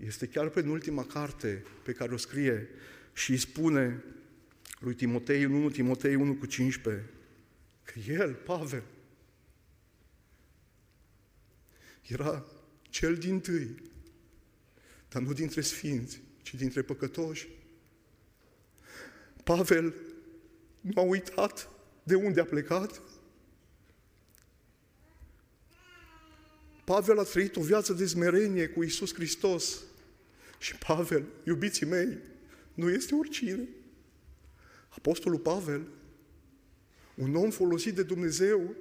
este 0.06 0.28
chiar 0.28 0.50
pe 0.50 0.66
ultima 0.68 1.06
carte 1.06 1.64
pe 1.84 1.92
care 1.92 2.14
o 2.14 2.18
scrie 2.18 2.70
și 3.14 3.32
îi 3.32 3.38
spune 3.38 4.04
lui 4.80 4.94
Timotei, 4.94 5.44
în 5.44 5.54
1 5.54 5.70
Timotei 5.70 6.16
1 6.16 6.36
cu 6.36 6.46
15, 6.46 7.10
că 7.84 8.00
el, 8.08 8.34
Pavel, 8.34 8.84
era 12.02 12.46
cel 12.82 13.16
din 13.16 13.40
tâi, 13.40 13.76
dar 15.10 15.22
nu 15.22 15.34
dintre 15.34 15.62
sfinți, 15.62 16.22
ci 16.42 16.54
dintre 16.54 16.82
păcătoși. 16.82 17.48
Pavel 19.44 19.94
nu 20.82 21.02
a 21.02 21.02
uitat 21.02 21.70
de 22.04 22.16
unde 22.16 22.42
a 22.42 22.46
plecat. 22.46 23.02
Pavel 26.84 27.20
a 27.20 27.24
trăit 27.24 27.56
o 27.56 27.62
viață 27.62 27.94
de 27.94 28.06
smerenie 28.06 28.68
cu 28.68 28.84
Isus 28.84 29.14
Hristos. 29.14 29.84
Și 30.58 30.76
Pavel, 30.76 31.26
iubiții 31.44 31.86
mei, 31.86 32.18
nu 32.74 32.90
este 32.90 33.16
oricine. 33.16 33.68
Apostolul 34.90 35.40
Pavel, 35.40 35.88
un 37.16 37.36
om 37.36 37.50
folosit 37.50 37.96
de 37.96 38.04
Dumnezeu, 38.04 38.76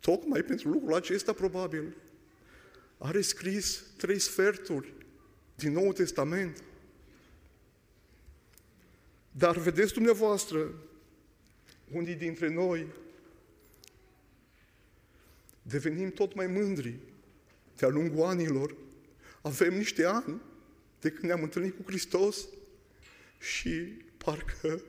tocmai 0.00 0.42
pentru 0.42 0.68
lucrul 0.68 0.94
acesta 0.94 1.32
probabil, 1.32 1.96
are 2.98 3.20
scris 3.20 3.82
trei 3.96 4.18
sferturi 4.18 4.92
din 5.54 5.72
Noul 5.72 5.92
Testament. 5.92 6.62
Dar 9.32 9.58
vedeți 9.58 9.92
dumneavoastră, 9.92 10.74
unii 11.92 12.14
dintre 12.14 12.48
noi 12.48 12.86
devenim 15.62 16.10
tot 16.10 16.34
mai 16.34 16.46
mândri 16.46 16.98
de-a 17.76 17.88
lungul 17.88 18.24
anilor. 18.24 18.76
Avem 19.42 19.74
niște 19.74 20.04
ani 20.04 20.40
de 21.00 21.10
când 21.10 21.24
ne-am 21.24 21.42
întâlnit 21.42 21.76
cu 21.76 21.82
Hristos 21.86 22.48
și 23.38 23.70
parcă 24.16 24.82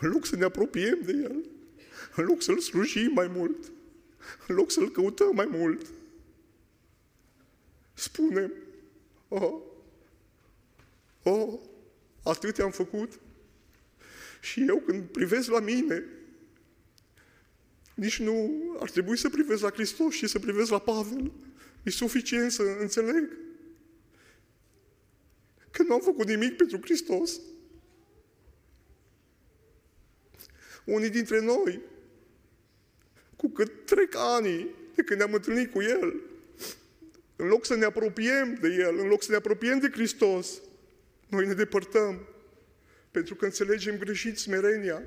în 0.00 0.08
loc 0.08 0.26
să 0.26 0.36
ne 0.36 0.44
apropiem 0.44 0.98
de 1.04 1.12
El, 1.12 1.44
în 2.16 2.24
loc 2.24 2.42
să-L 2.42 2.58
slujim 2.58 3.12
mai 3.12 3.26
mult, 3.26 3.72
în 4.46 4.54
loc 4.54 4.70
să-L 4.70 4.90
căutăm 4.90 5.34
mai 5.34 5.48
mult, 5.50 5.86
spunem, 7.94 8.52
oh, 9.28 9.60
oh, 11.22 11.58
atât 12.22 12.58
am 12.58 12.70
făcut. 12.70 13.20
Și 14.40 14.64
eu 14.68 14.80
când 14.80 15.04
privesc 15.04 15.50
la 15.50 15.60
mine, 15.60 16.04
nici 17.96 18.18
nu 18.18 18.50
ar 18.80 18.90
trebui 18.90 19.16
să 19.18 19.28
privesc 19.28 19.62
la 19.62 19.70
Hristos 19.70 20.14
și 20.14 20.26
să 20.26 20.38
privesc 20.38 20.70
la 20.70 20.78
Pavel. 20.78 21.32
E 21.82 21.90
suficient 21.90 22.52
să 22.52 22.62
înțeleg 22.62 23.28
că 25.70 25.82
nu 25.82 25.94
am 25.94 26.00
făcut 26.00 26.26
nimic 26.26 26.56
pentru 26.56 26.80
Hristos. 26.82 27.40
Unii 30.84 31.10
dintre 31.10 31.40
noi, 31.40 31.80
cu 33.36 33.48
cât 33.48 33.86
trec 33.86 34.14
ani 34.16 34.70
de 34.94 35.02
când 35.02 35.18
ne-am 35.18 35.32
întâlnit 35.32 35.72
cu 35.72 35.82
El, 35.82 36.20
în 37.36 37.46
loc 37.46 37.64
să 37.64 37.74
ne 37.74 37.84
apropiem 37.84 38.54
de 38.60 38.68
El, 38.68 38.98
în 38.98 39.06
loc 39.06 39.22
să 39.22 39.30
ne 39.30 39.36
apropiem 39.36 39.78
de 39.78 39.90
Hristos, 39.90 40.60
noi 41.28 41.46
ne 41.46 41.54
depărtăm 41.54 42.28
pentru 43.10 43.34
că 43.34 43.44
înțelegem 43.44 43.98
greșit 43.98 44.38
smerenia. 44.38 45.02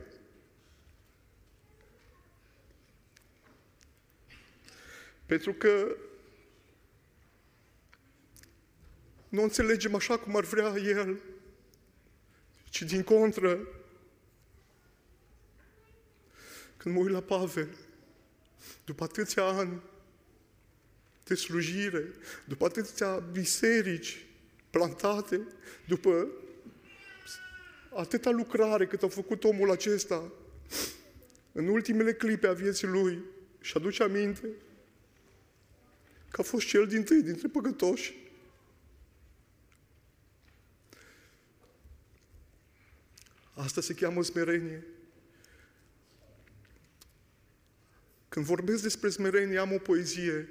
Pentru 5.30 5.54
că 5.54 5.96
nu 9.30 9.42
înțelegem 9.42 9.96
așa 9.96 10.18
cum 10.18 10.36
ar 10.36 10.44
vrea 10.44 10.74
El, 10.78 11.20
ci 12.70 12.82
din 12.82 13.04
contră, 13.04 13.60
când 16.78 16.96
mă 16.96 17.02
uit 17.02 17.12
la 17.12 17.22
Pavel, 17.22 17.68
după 18.86 19.04
atâția 19.04 19.44
ani 19.44 19.82
de 21.24 21.36
slujire, 21.36 22.14
după 22.46 22.66
atâția 22.66 23.18
biserici 23.18 24.26
plantate, 24.70 25.48
după 25.88 26.28
atâta 27.94 28.30
lucrare 28.30 28.88
cât 28.88 29.04
a 29.04 29.08
făcut 29.08 29.44
omul 29.44 29.72
acesta 29.72 30.32
în 31.52 31.68
ultimele 31.68 32.14
clipe 32.14 32.48
a 32.48 32.54
vieții 32.54 32.88
lui 32.88 33.24
și 33.62 33.78
aduce 33.78 34.04
aminte 34.04 34.48
că 36.32 36.42
a 36.42 36.44
fost 36.44 36.68
cel 36.68 36.88
din 36.88 37.04
tâi 37.04 37.22
dintre 37.22 37.48
păcătoși. 37.48 38.14
Asta 43.54 43.82
se 43.82 43.94
cheamă 43.94 44.24
smerenie. 44.24 44.84
Când 48.30 48.46
vorbesc 48.46 48.82
despre 48.82 49.10
smerenie, 49.10 49.58
am 49.58 49.74
o 49.74 49.78
poezie 49.78 50.50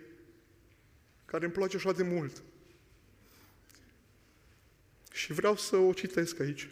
care 1.25 1.45
îmi 1.45 1.53
place 1.53 1.77
așa 1.77 1.93
de 1.93 2.03
mult. 2.03 2.43
Și 5.13 5.33
vreau 5.33 5.57
să 5.57 5.77
o 5.77 5.93
citesc 5.93 6.41
aici, 6.41 6.69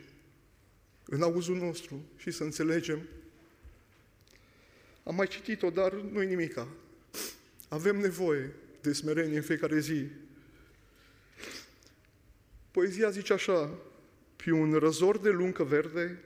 în 1.05 1.23
auzul 1.23 1.57
nostru, 1.57 2.05
și 2.17 2.31
să 2.31 2.45
înțelegem. 2.45 3.09
Am 5.03 5.15
mai 5.15 5.27
citit-o, 5.27 5.71
dar 5.71 5.93
nu-i 5.93 6.27
nimica. 6.27 6.69
Avem 7.69 7.97
nevoie 7.97 8.53
de 8.87 8.93
smerenie 8.93 9.37
în 9.37 9.43
fiecare 9.43 9.79
zi. 9.79 10.07
Poezia 12.71 13.11
zice 13.11 13.33
așa, 13.33 13.79
pe 14.37 14.53
un 14.53 14.73
răzor 14.73 15.19
de 15.19 15.31
luncă 15.31 15.65
verde, 15.65 16.23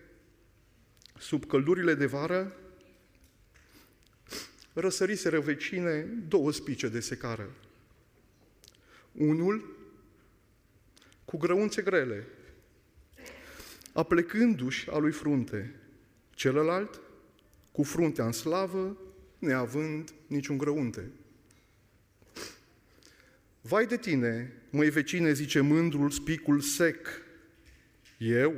sub 1.19 1.47
căldurile 1.47 1.95
de 1.95 2.07
vară, 2.07 2.57
răsăriseră 4.73 5.41
vecine 5.41 6.01
două 6.29 6.53
spice 6.53 6.89
de 6.89 7.01
secară. 7.01 7.51
Unul 9.13 9.77
cu 11.25 11.37
grăunțe 11.37 11.83
grele, 11.83 12.27
aplecându-și 13.93 14.91
a 14.91 14.99
lui 14.99 15.13
frunte, 15.13 15.75
celălalt 16.31 17.01
cu 17.73 17.83
fruntea 17.83 18.25
în 18.25 18.33
slavă, 18.33 18.97
neavând 19.39 20.13
niciun 20.27 20.59
grăunte. 20.59 21.11
Vai 23.61 23.87
de 23.87 23.97
tine, 23.97 24.53
măi 24.71 24.91
vecine, 24.91 25.33
zice 25.33 25.61
mândrul 25.61 26.11
spicul 26.11 26.61
sec. 26.61 27.09
Eu, 28.19 28.55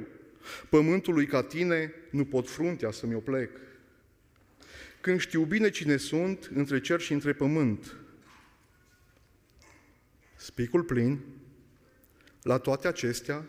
pământului 0.68 1.26
ca 1.26 1.42
tine, 1.42 1.92
nu 2.10 2.24
pot 2.24 2.50
fruntea 2.50 2.90
să-mi 2.90 3.14
o 3.14 3.20
plec. 3.20 3.50
Când 5.00 5.20
știu 5.20 5.44
bine 5.44 5.70
cine 5.70 5.96
sunt, 5.96 6.50
între 6.54 6.80
cer 6.80 7.00
și 7.00 7.12
între 7.12 7.32
pământ, 7.32 7.96
spicul 10.36 10.82
plin, 10.82 11.20
la 12.42 12.58
toate 12.58 12.88
acestea, 12.88 13.44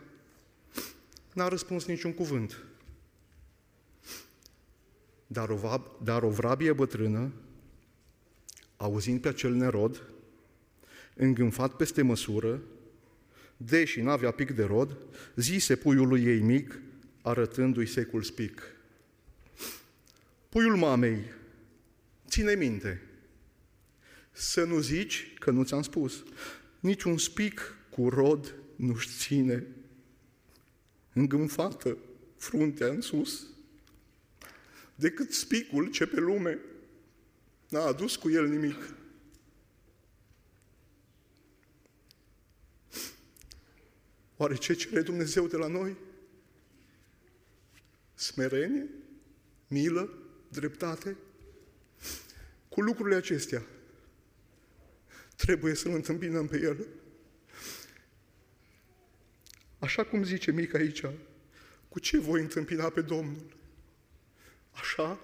n-a 1.34 1.48
răspuns 1.48 1.86
niciun 1.86 2.14
cuvânt. 2.14 2.64
Dar 5.28 5.50
o, 5.50 5.82
dar 6.04 6.24
o 6.24 6.30
vrabie 6.30 6.74
bătrână, 6.74 7.32
auzind 8.78 9.22
pe 9.22 9.28
acel 9.28 9.54
nerod, 9.54 10.14
îngânfat 11.16 11.76
peste 11.76 12.02
măsură, 12.02 12.62
deși 13.58 14.02
n-avea 14.02 14.32
pic 14.32 14.52
de 14.52 14.64
rod, 14.64 14.98
zise 15.36 15.76
puiului 15.76 16.24
ei 16.24 16.40
mic, 16.40 16.80
arătându-i 17.22 17.86
secul 17.86 18.24
spic. 18.24 18.62
Puiul 20.50 20.76
mamei, 20.76 21.24
ține 22.28 22.56
minte, 22.56 23.02
să 24.32 24.64
nu 24.64 24.80
zici 24.80 25.34
că 25.40 25.52
nu 25.52 25.64
ți-am 25.64 25.82
spus. 25.82 26.24
Niciun 26.80 27.18
spic 27.18 27.76
cu 27.90 28.10
rod 28.10 28.56
nu-și 28.76 29.10
ține 29.18 29.68
îngânfată 31.14 31.98
fruntea 32.38 32.88
în 32.88 33.02
sus, 33.02 33.48
decât 34.96 35.32
spicul 35.32 35.90
ce 35.90 36.06
pe 36.06 36.20
lume 36.20 36.60
n-a 37.70 37.86
adus 37.86 38.16
cu 38.16 38.30
el 38.30 38.48
nimic. 38.48 38.94
Oare 44.44 44.56
ce 44.56 44.74
cere 44.74 45.02
Dumnezeu 45.02 45.48
de 45.48 45.58
la 45.58 45.68
noi? 45.68 45.98
Smerenie? 48.14 48.90
Milă? 49.68 50.10
Dreptate? 50.48 51.18
Cu 52.70 52.82
lucrurile 52.82 53.16
acestea 53.16 53.66
trebuie 55.36 55.74
să-L 55.74 55.92
întâmpinăm 55.92 56.48
pe 56.48 56.62
El. 56.62 56.88
Așa 59.80 60.04
cum 60.04 60.24
zice 60.24 60.52
mic 60.52 60.74
aici, 60.74 61.04
cu 61.90 62.00
ce 62.00 62.20
voi 62.20 62.42
întâmpina 62.42 62.90
pe 62.90 63.02
Domnul? 63.02 63.58
Așa 64.72 65.20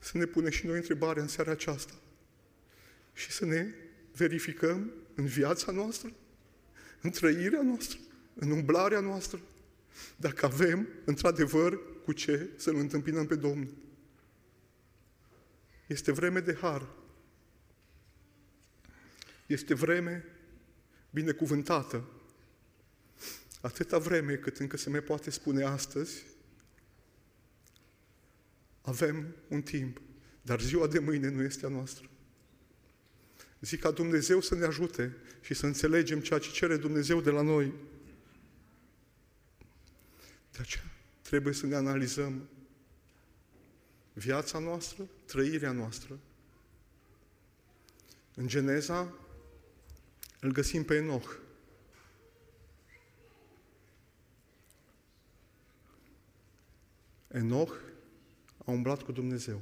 să 0.00 0.18
ne 0.18 0.24
punem 0.24 0.50
și 0.50 0.66
noi 0.66 0.76
întrebarea 0.76 1.22
în 1.22 1.28
seara 1.28 1.50
aceasta 1.50 1.94
și 3.12 3.30
să 3.30 3.44
ne 3.44 3.74
verificăm 4.12 4.92
în 5.14 5.26
viața 5.26 5.72
noastră, 5.72 6.12
în 7.04 7.10
trăirea 7.10 7.62
noastră, 7.62 7.98
în 8.34 8.50
umblarea 8.50 9.00
noastră, 9.00 9.40
dacă 10.16 10.46
avem, 10.46 10.88
într-adevăr, 11.04 11.78
cu 12.04 12.12
ce 12.12 12.50
să-L 12.56 12.76
întâmpinăm 12.76 13.26
pe 13.26 13.34
Domnul. 13.34 13.74
Este 15.86 16.12
vreme 16.12 16.40
de 16.40 16.54
har. 16.54 16.88
Este 19.46 19.74
vreme 19.74 20.24
binecuvântată. 21.10 22.04
Atâta 23.60 23.98
vreme 23.98 24.34
cât 24.34 24.56
încă 24.56 24.76
se 24.76 24.90
mai 24.90 25.00
poate 25.00 25.30
spune 25.30 25.64
astăzi, 25.64 26.24
avem 28.80 29.34
un 29.48 29.62
timp, 29.62 30.00
dar 30.42 30.60
ziua 30.60 30.86
de 30.86 30.98
mâine 30.98 31.28
nu 31.28 31.42
este 31.42 31.66
a 31.66 31.68
noastră. 31.68 32.08
Zic 33.64 33.80
ca 33.80 33.90
Dumnezeu 33.90 34.40
să 34.40 34.54
ne 34.54 34.64
ajute 34.64 35.16
și 35.40 35.54
să 35.54 35.66
înțelegem 35.66 36.20
ceea 36.20 36.38
ce 36.38 36.50
cere 36.50 36.76
Dumnezeu 36.76 37.20
de 37.20 37.30
la 37.30 37.42
noi. 37.42 37.72
De 40.52 40.58
aceea 40.60 40.84
trebuie 41.22 41.54
să 41.54 41.66
ne 41.66 41.74
analizăm 41.74 42.48
viața 44.12 44.58
noastră, 44.58 45.08
trăirea 45.24 45.72
noastră. 45.72 46.18
În 48.34 48.46
Geneza 48.46 49.14
îl 50.40 50.52
găsim 50.52 50.84
pe 50.84 50.94
Enoch. 50.94 51.36
Enoch 57.28 57.74
a 58.64 58.70
umblat 58.70 59.02
cu 59.02 59.12
Dumnezeu. 59.12 59.60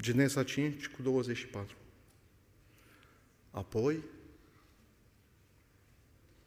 Geneza 0.00 0.44
5 0.44 0.88
cu 0.88 1.02
24. 1.02 1.76
Apoi, 3.50 4.04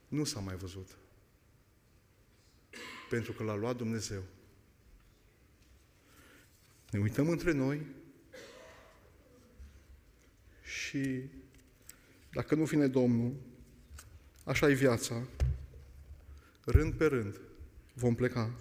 nu 0.08 0.24
s-a 0.24 0.40
mai 0.40 0.56
văzut. 0.56 0.98
Pentru 3.10 3.34
că 3.34 3.44
l-a 3.44 3.56
luat 3.56 3.76
Dumnezeu. 3.76 4.24
Ne 6.92 7.00
uităm 7.00 7.30
între 7.30 7.52
noi 7.52 7.86
și 10.64 11.30
dacă 12.32 12.56
nu 12.56 12.64
vine 12.64 12.88
Domnul, 12.88 13.36
așa 14.44 14.70
e 14.70 14.74
viața, 14.74 15.28
rând 16.66 16.94
pe 16.94 17.06
rând, 17.06 17.40
vom 17.94 18.16
pleca. 18.16 18.52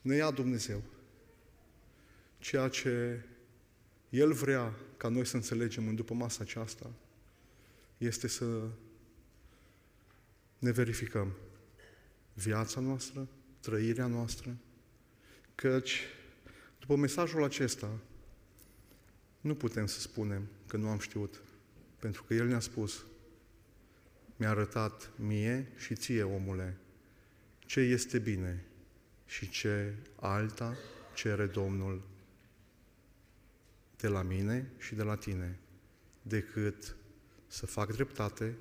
Ne 0.00 0.14
ia 0.14 0.30
Dumnezeu. 0.30 0.82
Ceea 2.38 2.68
ce 2.68 3.24
El 4.10 4.32
vrea 4.32 4.74
ca 4.96 5.08
noi 5.08 5.24
să 5.24 5.36
înțelegem 5.36 5.88
în 5.88 5.94
după 5.94 6.14
masa 6.14 6.38
aceasta 6.42 6.90
este 7.98 8.28
să 8.28 8.68
ne 10.58 10.70
verificăm 10.70 11.32
viața 12.34 12.80
noastră, 12.80 13.28
trăirea 13.60 14.06
noastră, 14.06 14.56
căci 15.54 16.00
după 16.78 16.96
mesajul 16.96 17.44
acesta 17.44 17.98
nu 19.40 19.54
putem 19.54 19.86
să 19.86 20.00
spunem 20.00 20.48
că 20.66 20.76
nu 20.76 20.88
am 20.88 20.98
știut, 20.98 21.40
pentru 21.98 22.22
că 22.22 22.34
El 22.34 22.46
ne-a 22.46 22.60
spus, 22.60 23.04
mi-a 24.36 24.50
arătat 24.50 25.10
mie 25.16 25.72
și 25.76 25.94
ție, 25.94 26.22
omule, 26.22 26.76
ce 27.58 27.80
este 27.80 28.18
bine 28.18 28.64
și 29.26 29.50
ce 29.50 29.94
alta 30.20 30.76
cere 31.14 31.46
Domnul 31.46 32.02
de 34.00 34.08
la 34.08 34.22
mine 34.22 34.70
și 34.78 34.94
de 34.94 35.02
la 35.02 35.14
tine, 35.14 35.58
decât 36.22 36.96
să 37.46 37.66
fac 37.66 37.92
dreptate, 37.92 38.54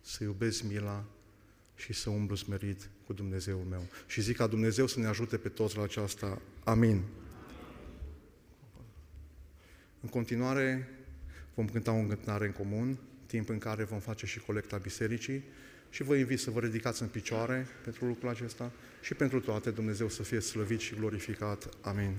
să 0.00 0.24
iubesc 0.24 0.62
mila 0.62 1.04
și 1.76 1.92
să 1.92 2.10
umblu 2.10 2.36
smerit 2.36 2.90
cu 3.06 3.12
Dumnezeul 3.12 3.64
meu. 3.70 3.86
Și 4.06 4.20
zic 4.20 4.36
ca 4.36 4.46
Dumnezeu 4.46 4.86
să 4.86 4.98
ne 4.98 5.06
ajute 5.06 5.36
pe 5.36 5.48
toți 5.48 5.76
la 5.76 5.82
aceasta. 5.82 6.42
Amin. 6.64 7.02
În 10.00 10.08
continuare 10.08 10.88
vom 11.54 11.68
cânta 11.68 11.92
o 11.92 11.96
încântare 11.96 12.46
în 12.46 12.52
comun, 12.52 12.98
timp 13.26 13.48
în 13.48 13.58
care 13.58 13.84
vom 13.84 13.98
face 13.98 14.26
și 14.26 14.40
colecta 14.40 14.76
bisericii 14.76 15.44
și 15.90 16.02
vă 16.02 16.14
invit 16.14 16.38
să 16.38 16.50
vă 16.50 16.60
ridicați 16.60 17.02
în 17.02 17.08
picioare 17.08 17.66
pentru 17.84 18.06
lucrul 18.06 18.28
acesta 18.28 18.72
și 19.00 19.14
pentru 19.14 19.40
toate 19.40 19.70
Dumnezeu 19.70 20.08
să 20.08 20.22
fie 20.22 20.40
slăvit 20.40 20.80
și 20.80 20.94
glorificat. 20.94 21.68
Amin. 21.80 22.16